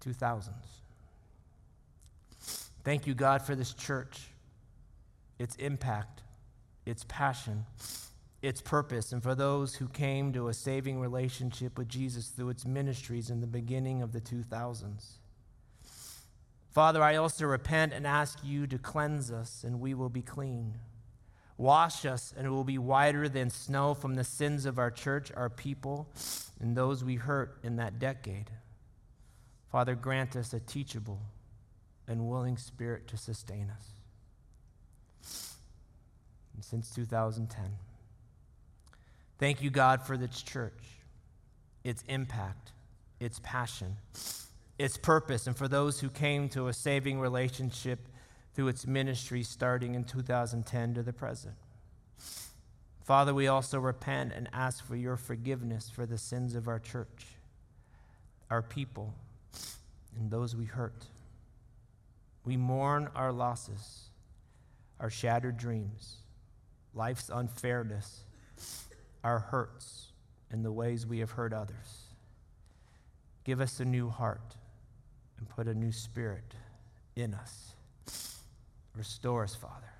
The 0.00 0.10
2000s. 0.10 0.48
Thank 2.82 3.06
you, 3.06 3.14
God, 3.14 3.42
for 3.42 3.54
this 3.54 3.72
church, 3.72 4.22
its 5.38 5.54
impact, 5.54 6.22
its 6.84 7.04
passion, 7.06 7.64
its 8.42 8.60
purpose, 8.60 9.12
and 9.12 9.22
for 9.22 9.36
those 9.36 9.76
who 9.76 9.86
came 9.86 10.32
to 10.32 10.48
a 10.48 10.54
saving 10.54 10.98
relationship 10.98 11.78
with 11.78 11.88
Jesus 11.88 12.26
through 12.26 12.48
its 12.48 12.66
ministries 12.66 13.30
in 13.30 13.40
the 13.40 13.46
beginning 13.46 14.02
of 14.02 14.10
the 14.10 14.20
2000s. 14.20 15.18
Father, 16.74 17.04
I 17.04 17.14
also 17.14 17.46
repent 17.46 17.92
and 17.92 18.04
ask 18.04 18.40
you 18.42 18.66
to 18.66 18.78
cleanse 18.78 19.30
us, 19.30 19.62
and 19.62 19.78
we 19.78 19.94
will 19.94 20.08
be 20.08 20.22
clean. 20.22 20.74
Wash 21.56 22.04
us, 22.04 22.34
and 22.36 22.44
it 22.44 22.50
will 22.50 22.64
be 22.64 22.78
whiter 22.78 23.28
than 23.28 23.48
snow 23.48 23.94
from 23.94 24.16
the 24.16 24.24
sins 24.24 24.66
of 24.66 24.76
our 24.76 24.90
church, 24.90 25.30
our 25.36 25.48
people, 25.48 26.08
and 26.58 26.76
those 26.76 27.04
we 27.04 27.14
hurt 27.14 27.58
in 27.62 27.76
that 27.76 28.00
decade. 28.00 28.50
Father, 29.70 29.94
grant 29.94 30.34
us 30.34 30.52
a 30.52 30.58
teachable 30.58 31.20
and 32.08 32.28
willing 32.28 32.56
spirit 32.56 33.06
to 33.06 33.16
sustain 33.16 33.70
us. 33.70 33.86
And 36.56 36.64
since 36.64 36.92
2010, 36.92 37.64
thank 39.38 39.62
you, 39.62 39.70
God, 39.70 40.02
for 40.02 40.16
this 40.16 40.42
church, 40.42 40.82
its 41.84 42.02
impact, 42.08 42.72
its 43.20 43.38
passion, 43.44 43.96
its 44.78 44.96
purpose, 44.96 45.46
and 45.46 45.56
for 45.56 45.68
those 45.68 46.00
who 46.00 46.10
came 46.10 46.48
to 46.50 46.68
a 46.68 46.72
saving 46.72 47.20
relationship 47.20 48.08
through 48.54 48.68
its 48.68 48.86
ministry 48.86 49.42
starting 49.42 49.94
in 49.94 50.04
2010 50.04 50.94
to 50.94 51.02
the 51.02 51.12
present. 51.12 51.54
Father, 53.02 53.34
we 53.34 53.46
also 53.48 53.78
repent 53.78 54.32
and 54.34 54.48
ask 54.52 54.84
for 54.84 54.96
your 54.96 55.16
forgiveness 55.16 55.90
for 55.90 56.06
the 56.06 56.18
sins 56.18 56.54
of 56.54 56.68
our 56.68 56.78
church, 56.78 57.26
our 58.50 58.62
people, 58.62 59.14
and 60.16 60.30
those 60.30 60.56
we 60.56 60.64
hurt. 60.64 61.06
We 62.44 62.56
mourn 62.56 63.10
our 63.14 63.32
losses, 63.32 64.10
our 65.00 65.10
shattered 65.10 65.56
dreams, 65.56 66.16
life's 66.94 67.30
unfairness, 67.32 68.24
our 69.22 69.38
hurts, 69.38 70.12
and 70.50 70.64
the 70.64 70.72
ways 70.72 71.06
we 71.06 71.18
have 71.18 71.32
hurt 71.32 71.52
others. 71.52 72.04
Give 73.44 73.60
us 73.60 73.80
a 73.80 73.84
new 73.84 74.08
heart 74.08 74.56
and 75.38 75.48
put 75.48 75.66
a 75.66 75.74
new 75.74 75.92
spirit 75.92 76.54
in 77.16 77.34
us. 77.34 77.74
Restore 78.94 79.44
us, 79.44 79.54
Father. 79.54 79.92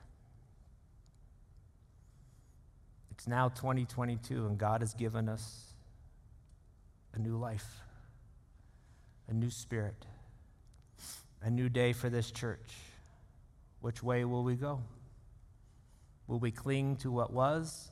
It's 3.10 3.26
now 3.26 3.48
2022, 3.48 4.46
and 4.46 4.58
God 4.58 4.82
has 4.82 4.92
given 4.92 5.28
us 5.28 5.72
a 7.14 7.18
new 7.18 7.36
life, 7.36 7.80
a 9.28 9.32
new 9.32 9.50
spirit, 9.50 10.04
a 11.42 11.50
new 11.50 11.68
day 11.68 11.92
for 11.94 12.10
this 12.10 12.30
church. 12.30 12.74
Which 13.80 14.02
way 14.02 14.24
will 14.24 14.44
we 14.44 14.56
go? 14.56 14.82
Will 16.26 16.38
we 16.38 16.50
cling 16.50 16.96
to 16.96 17.10
what 17.10 17.32
was 17.32 17.90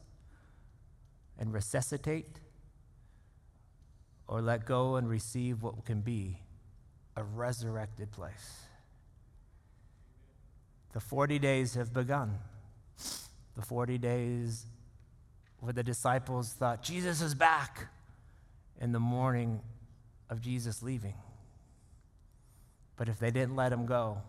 and 1.38 1.52
resuscitate? 1.52 2.40
Or 4.28 4.42
let 4.42 4.66
go 4.66 4.96
and 4.96 5.08
receive 5.08 5.62
what 5.62 5.84
can 5.84 6.00
be 6.02 6.41
a 7.16 7.22
resurrected 7.22 8.10
place? 8.12 8.62
The 10.92 11.00
40 11.00 11.38
days 11.38 11.74
have 11.74 11.92
begun. 11.92 12.38
The 13.56 13.62
40 13.62 13.98
days 13.98 14.66
where 15.60 15.72
the 15.72 15.82
disciples 15.82 16.52
thought, 16.52 16.82
Jesus 16.82 17.20
is 17.22 17.34
back 17.34 17.88
in 18.80 18.92
the 18.92 19.00
morning 19.00 19.60
of 20.28 20.40
Jesus 20.40 20.82
leaving. 20.82 21.14
But 22.96 23.08
if 23.08 23.18
they 23.18 23.30
didn't 23.30 23.56
let 23.56 23.72
him 23.72 23.86
go, 23.86 24.22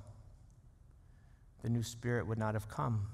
the 1.61 1.69
new 1.69 1.83
spirit 1.83 2.27
would 2.27 2.37
not 2.37 2.53
have 2.53 2.67
come. 2.67 3.07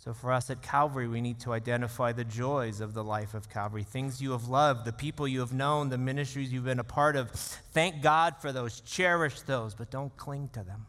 So, 0.00 0.14
for 0.14 0.32
us 0.32 0.48
at 0.48 0.62
Calvary, 0.62 1.08
we 1.08 1.20
need 1.20 1.40
to 1.40 1.52
identify 1.52 2.12
the 2.12 2.24
joys 2.24 2.80
of 2.80 2.94
the 2.94 3.04
life 3.04 3.34
of 3.34 3.50
Calvary, 3.50 3.82
things 3.82 4.22
you 4.22 4.32
have 4.32 4.48
loved, 4.48 4.86
the 4.86 4.94
people 4.94 5.28
you 5.28 5.40
have 5.40 5.52
known, 5.52 5.90
the 5.90 5.98
ministries 5.98 6.50
you've 6.50 6.64
been 6.64 6.78
a 6.78 6.84
part 6.84 7.16
of. 7.16 7.30
Thank 7.30 8.00
God 8.00 8.36
for 8.38 8.50
those, 8.50 8.80
cherish 8.80 9.42
those, 9.42 9.74
but 9.74 9.90
don't 9.90 10.16
cling 10.16 10.48
to 10.54 10.62
them. 10.62 10.86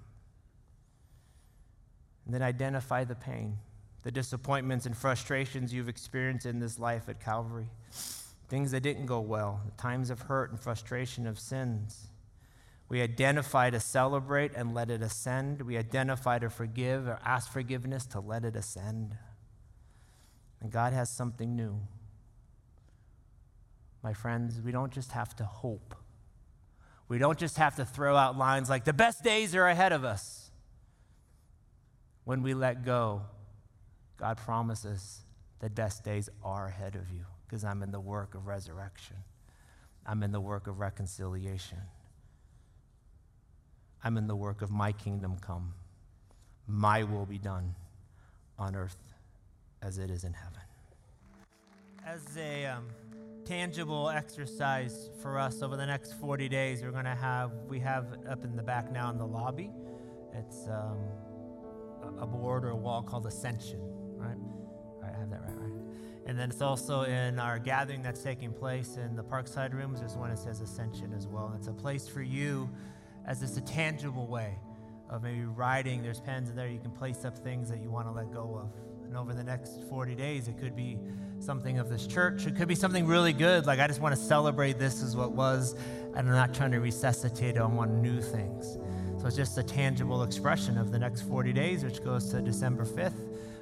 And 2.25 2.33
then 2.33 2.41
identify 2.41 3.03
the 3.03 3.15
pain, 3.15 3.57
the 4.03 4.11
disappointments 4.11 4.85
and 4.85 4.95
frustrations 4.95 5.73
you've 5.73 5.89
experienced 5.89 6.45
in 6.45 6.59
this 6.59 6.79
life 6.79 7.09
at 7.09 7.19
Calvary, 7.19 7.67
things 8.47 8.71
that 8.71 8.79
didn't 8.79 9.07
go 9.07 9.19
well, 9.19 9.59
times 9.77 10.09
of 10.09 10.21
hurt 10.21 10.51
and 10.51 10.59
frustration 10.59 11.27
of 11.27 11.37
sins. 11.37 12.10
We 12.91 13.01
identify 13.01 13.69
to 13.69 13.79
celebrate 13.79 14.51
and 14.53 14.73
let 14.73 14.91
it 14.91 15.01
ascend. 15.01 15.61
We 15.61 15.77
identify 15.77 16.39
to 16.39 16.49
forgive 16.49 17.07
or 17.07 17.19
ask 17.23 17.49
forgiveness 17.49 18.05
to 18.07 18.19
let 18.19 18.43
it 18.43 18.53
ascend. 18.57 19.15
And 20.59 20.73
God 20.73 20.91
has 20.91 21.09
something 21.09 21.55
new. 21.55 21.79
My 24.03 24.11
friends, 24.11 24.59
we 24.61 24.73
don't 24.73 24.91
just 24.91 25.13
have 25.13 25.33
to 25.37 25.45
hope. 25.45 25.95
We 27.07 27.17
don't 27.17 27.39
just 27.39 27.55
have 27.55 27.77
to 27.77 27.85
throw 27.85 28.17
out 28.17 28.37
lines 28.37 28.69
like, 28.69 28.83
the 28.83 28.91
best 28.91 29.23
days 29.23 29.55
are 29.55 29.69
ahead 29.69 29.93
of 29.93 30.03
us. 30.03 30.51
When 32.25 32.43
we 32.43 32.53
let 32.53 32.83
go, 32.83 33.21
God 34.17 34.35
promises 34.35 35.21
the 35.61 35.69
best 35.69 36.03
days 36.03 36.27
are 36.43 36.67
ahead 36.67 36.95
of 36.95 37.09
you 37.09 37.23
because 37.47 37.63
I'm 37.63 37.83
in 37.83 37.91
the 37.91 38.01
work 38.01 38.35
of 38.35 38.47
resurrection. 38.47 39.15
I'm 40.05 40.23
in 40.23 40.33
the 40.33 40.41
work 40.41 40.67
of 40.67 40.79
reconciliation. 40.79 41.77
I'm 44.03 44.17
in 44.17 44.27
the 44.27 44.35
work 44.35 44.61
of 44.61 44.71
my 44.71 44.91
kingdom 44.91 45.37
come. 45.39 45.73
My 46.67 47.03
will 47.03 47.25
be 47.25 47.37
done 47.37 47.75
on 48.57 48.75
earth 48.75 48.97
as 49.81 49.97
it 49.97 50.09
is 50.09 50.23
in 50.23 50.33
heaven. 50.33 50.61
As 52.05 52.37
a 52.37 52.65
um, 52.65 52.87
tangible 53.45 54.09
exercise 54.09 55.09
for 55.21 55.37
us 55.37 55.61
over 55.61 55.77
the 55.77 55.85
next 55.85 56.13
40 56.13 56.49
days, 56.49 56.81
we're 56.81 56.91
going 56.91 57.05
to 57.05 57.15
have, 57.15 57.51
we 57.67 57.79
have 57.79 58.17
up 58.29 58.43
in 58.43 58.55
the 58.55 58.63
back 58.63 58.91
now 58.91 59.09
in 59.09 59.17
the 59.17 59.27
lobby. 59.27 59.71
It's. 60.33 60.67
Um, 60.67 60.97
a 62.19 62.25
board 62.25 62.65
or 62.65 62.69
a 62.69 62.75
wall 62.75 63.01
called 63.01 63.25
Ascension, 63.25 63.79
right? 64.15 64.37
All 64.37 65.01
right, 65.01 65.13
I 65.15 65.19
have 65.19 65.29
that 65.29 65.41
right, 65.41 65.57
right? 65.57 65.71
And 66.25 66.37
then 66.37 66.49
it's 66.49 66.61
also 66.61 67.03
in 67.03 67.39
our 67.39 67.59
gathering 67.59 68.01
that's 68.01 68.21
taking 68.21 68.53
place 68.53 68.97
in 68.97 69.15
the 69.15 69.23
Parkside 69.23 69.73
rooms. 69.73 69.99
There's 69.99 70.15
one 70.15 70.29
that 70.29 70.39
says 70.39 70.61
Ascension 70.61 71.13
as 71.13 71.27
well. 71.27 71.47
And 71.47 71.55
it's 71.55 71.67
a 71.67 71.73
place 71.73 72.07
for 72.07 72.21
you 72.21 72.69
as 73.25 73.39
just 73.39 73.57
a 73.57 73.61
tangible 73.61 74.27
way 74.27 74.57
of 75.09 75.23
maybe 75.23 75.43
writing. 75.43 76.01
There's 76.01 76.19
pens 76.19 76.49
in 76.49 76.55
there. 76.55 76.67
You 76.67 76.79
can 76.79 76.91
place 76.91 77.25
up 77.25 77.37
things 77.37 77.69
that 77.69 77.81
you 77.81 77.91
want 77.91 78.07
to 78.07 78.11
let 78.11 78.31
go 78.31 78.59
of. 78.61 78.71
And 79.05 79.17
over 79.17 79.33
the 79.33 79.43
next 79.43 79.83
40 79.89 80.15
days, 80.15 80.47
it 80.47 80.57
could 80.57 80.73
be 80.73 80.97
something 81.39 81.79
of 81.79 81.89
this 81.89 82.07
church. 82.07 82.47
It 82.47 82.55
could 82.55 82.69
be 82.69 82.75
something 82.75 83.05
really 83.05 83.33
good. 83.33 83.65
Like, 83.65 83.79
I 83.79 83.87
just 83.87 83.99
want 83.99 84.15
to 84.15 84.21
celebrate 84.21 84.79
this 84.79 85.03
as 85.03 85.17
what 85.17 85.33
was, 85.33 85.75
and 86.15 86.19
I'm 86.19 86.27
not 86.27 86.53
trying 86.53 86.71
to 86.71 86.79
resuscitate 86.79 87.57
it. 87.57 87.59
I 87.61 87.65
want 87.65 87.91
new 87.91 88.21
things. 88.21 88.77
So 89.19 89.27
it's 89.27 89.35
just 89.35 89.57
a 89.57 89.63
tangible 89.63 90.23
expression 90.23 90.77
of 90.77 90.91
the 90.91 90.97
next 90.97 91.23
40 91.23 91.51
days, 91.51 91.83
which 91.83 92.01
goes 92.01 92.31
to 92.31 92.41
December 92.41 92.85
5th, 92.85 93.19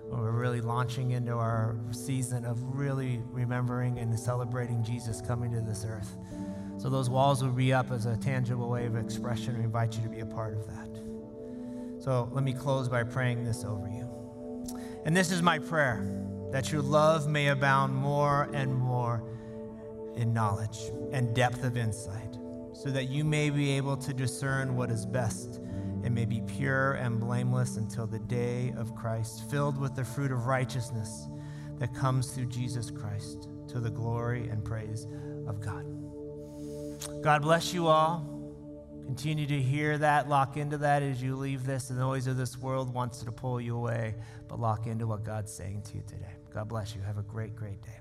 when 0.09 0.21
we're 0.21 0.31
really 0.31 0.61
launching 0.61 1.11
into 1.11 1.33
our 1.33 1.75
season 1.91 2.45
of 2.45 2.61
really 2.75 3.23
remembering 3.31 3.97
and 3.97 4.17
celebrating 4.19 4.83
Jesus 4.83 5.19
coming 5.19 5.51
to 5.51 5.61
this 5.61 5.83
earth. 5.83 6.15
So 6.79 6.89
those 6.89 7.09
walls 7.09 7.43
will 7.43 7.51
be 7.51 7.73
up 7.73 7.91
as 7.91 8.05
a 8.05 8.15
tangible 8.15 8.69
way 8.69 8.85
of 8.85 8.95
expression. 8.95 9.57
We 9.57 9.65
invite 9.65 9.97
you 9.97 10.03
to 10.03 10.09
be 10.09 10.21
a 10.21 10.25
part 10.25 10.53
of 10.53 10.65
that. 10.67 12.01
So 12.01 12.29
let 12.31 12.45
me 12.45 12.53
close 12.53 12.87
by 12.87 13.03
praying 13.03 13.43
this 13.43 13.65
over 13.65 13.89
you. 13.89 14.07
And 15.05 15.15
this 15.15 15.29
is 15.29 15.41
my 15.41 15.59
prayer 15.59 16.25
that 16.51 16.71
your 16.71 16.81
love 16.81 17.27
may 17.27 17.47
abound 17.47 17.93
more 17.93 18.49
and 18.53 18.73
more 18.73 19.23
in 20.15 20.33
knowledge 20.33 20.79
and 21.11 21.35
depth 21.35 21.65
of 21.65 21.75
insight 21.75 22.37
so 22.73 22.89
that 22.91 23.09
you 23.09 23.25
may 23.25 23.49
be 23.49 23.71
able 23.71 23.97
to 23.97 24.13
discern 24.13 24.77
what 24.77 24.89
is 24.89 25.05
best 25.05 25.59
and 26.03 26.15
may 26.15 26.23
be 26.23 26.41
pure 26.47 26.93
and 26.93 27.19
blameless 27.19 27.75
until 27.75 28.07
the 28.07 28.19
day 28.19 28.73
of 28.77 28.95
Christ, 28.95 29.51
filled 29.51 29.77
with 29.77 29.95
the 29.95 30.05
fruit 30.05 30.31
of 30.31 30.45
righteousness 30.45 31.27
that 31.77 31.93
comes 31.93 32.31
through 32.31 32.45
Jesus 32.45 32.89
Christ 32.89 33.49
to 33.67 33.81
the 33.81 33.89
glory 33.89 34.47
and 34.47 34.63
praise 34.63 35.07
of 35.45 35.59
God. 35.59 35.98
God 37.21 37.41
bless 37.41 37.73
you 37.73 37.87
all. 37.87 38.25
Continue 39.05 39.47
to 39.47 39.59
hear 39.59 39.97
that, 39.97 40.29
lock 40.29 40.55
into 40.55 40.77
that 40.77 41.01
as 41.01 41.21
you 41.21 41.35
leave 41.35 41.65
this. 41.65 41.87
The 41.87 41.95
noise 41.95 42.27
of 42.27 42.37
this 42.37 42.57
world 42.57 42.93
wants 42.93 43.23
to 43.23 43.31
pull 43.31 43.59
you 43.59 43.75
away, 43.75 44.15
but 44.47 44.59
lock 44.59 44.85
into 44.85 45.07
what 45.07 45.23
God's 45.23 45.51
saying 45.51 45.81
to 45.83 45.95
you 45.95 46.03
today. 46.07 46.33
God 46.53 46.67
bless 46.67 46.95
you. 46.95 47.01
Have 47.01 47.17
a 47.17 47.23
great, 47.23 47.55
great 47.55 47.81
day. 47.81 47.99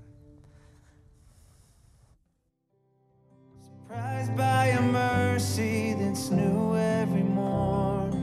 Surprised 3.89 4.37
by 4.37 4.67
a 4.67 4.83
mercy 4.83 5.95
that's 5.95 6.31
new 6.31 6.77
every 6.77 7.23
morning. 7.23 8.18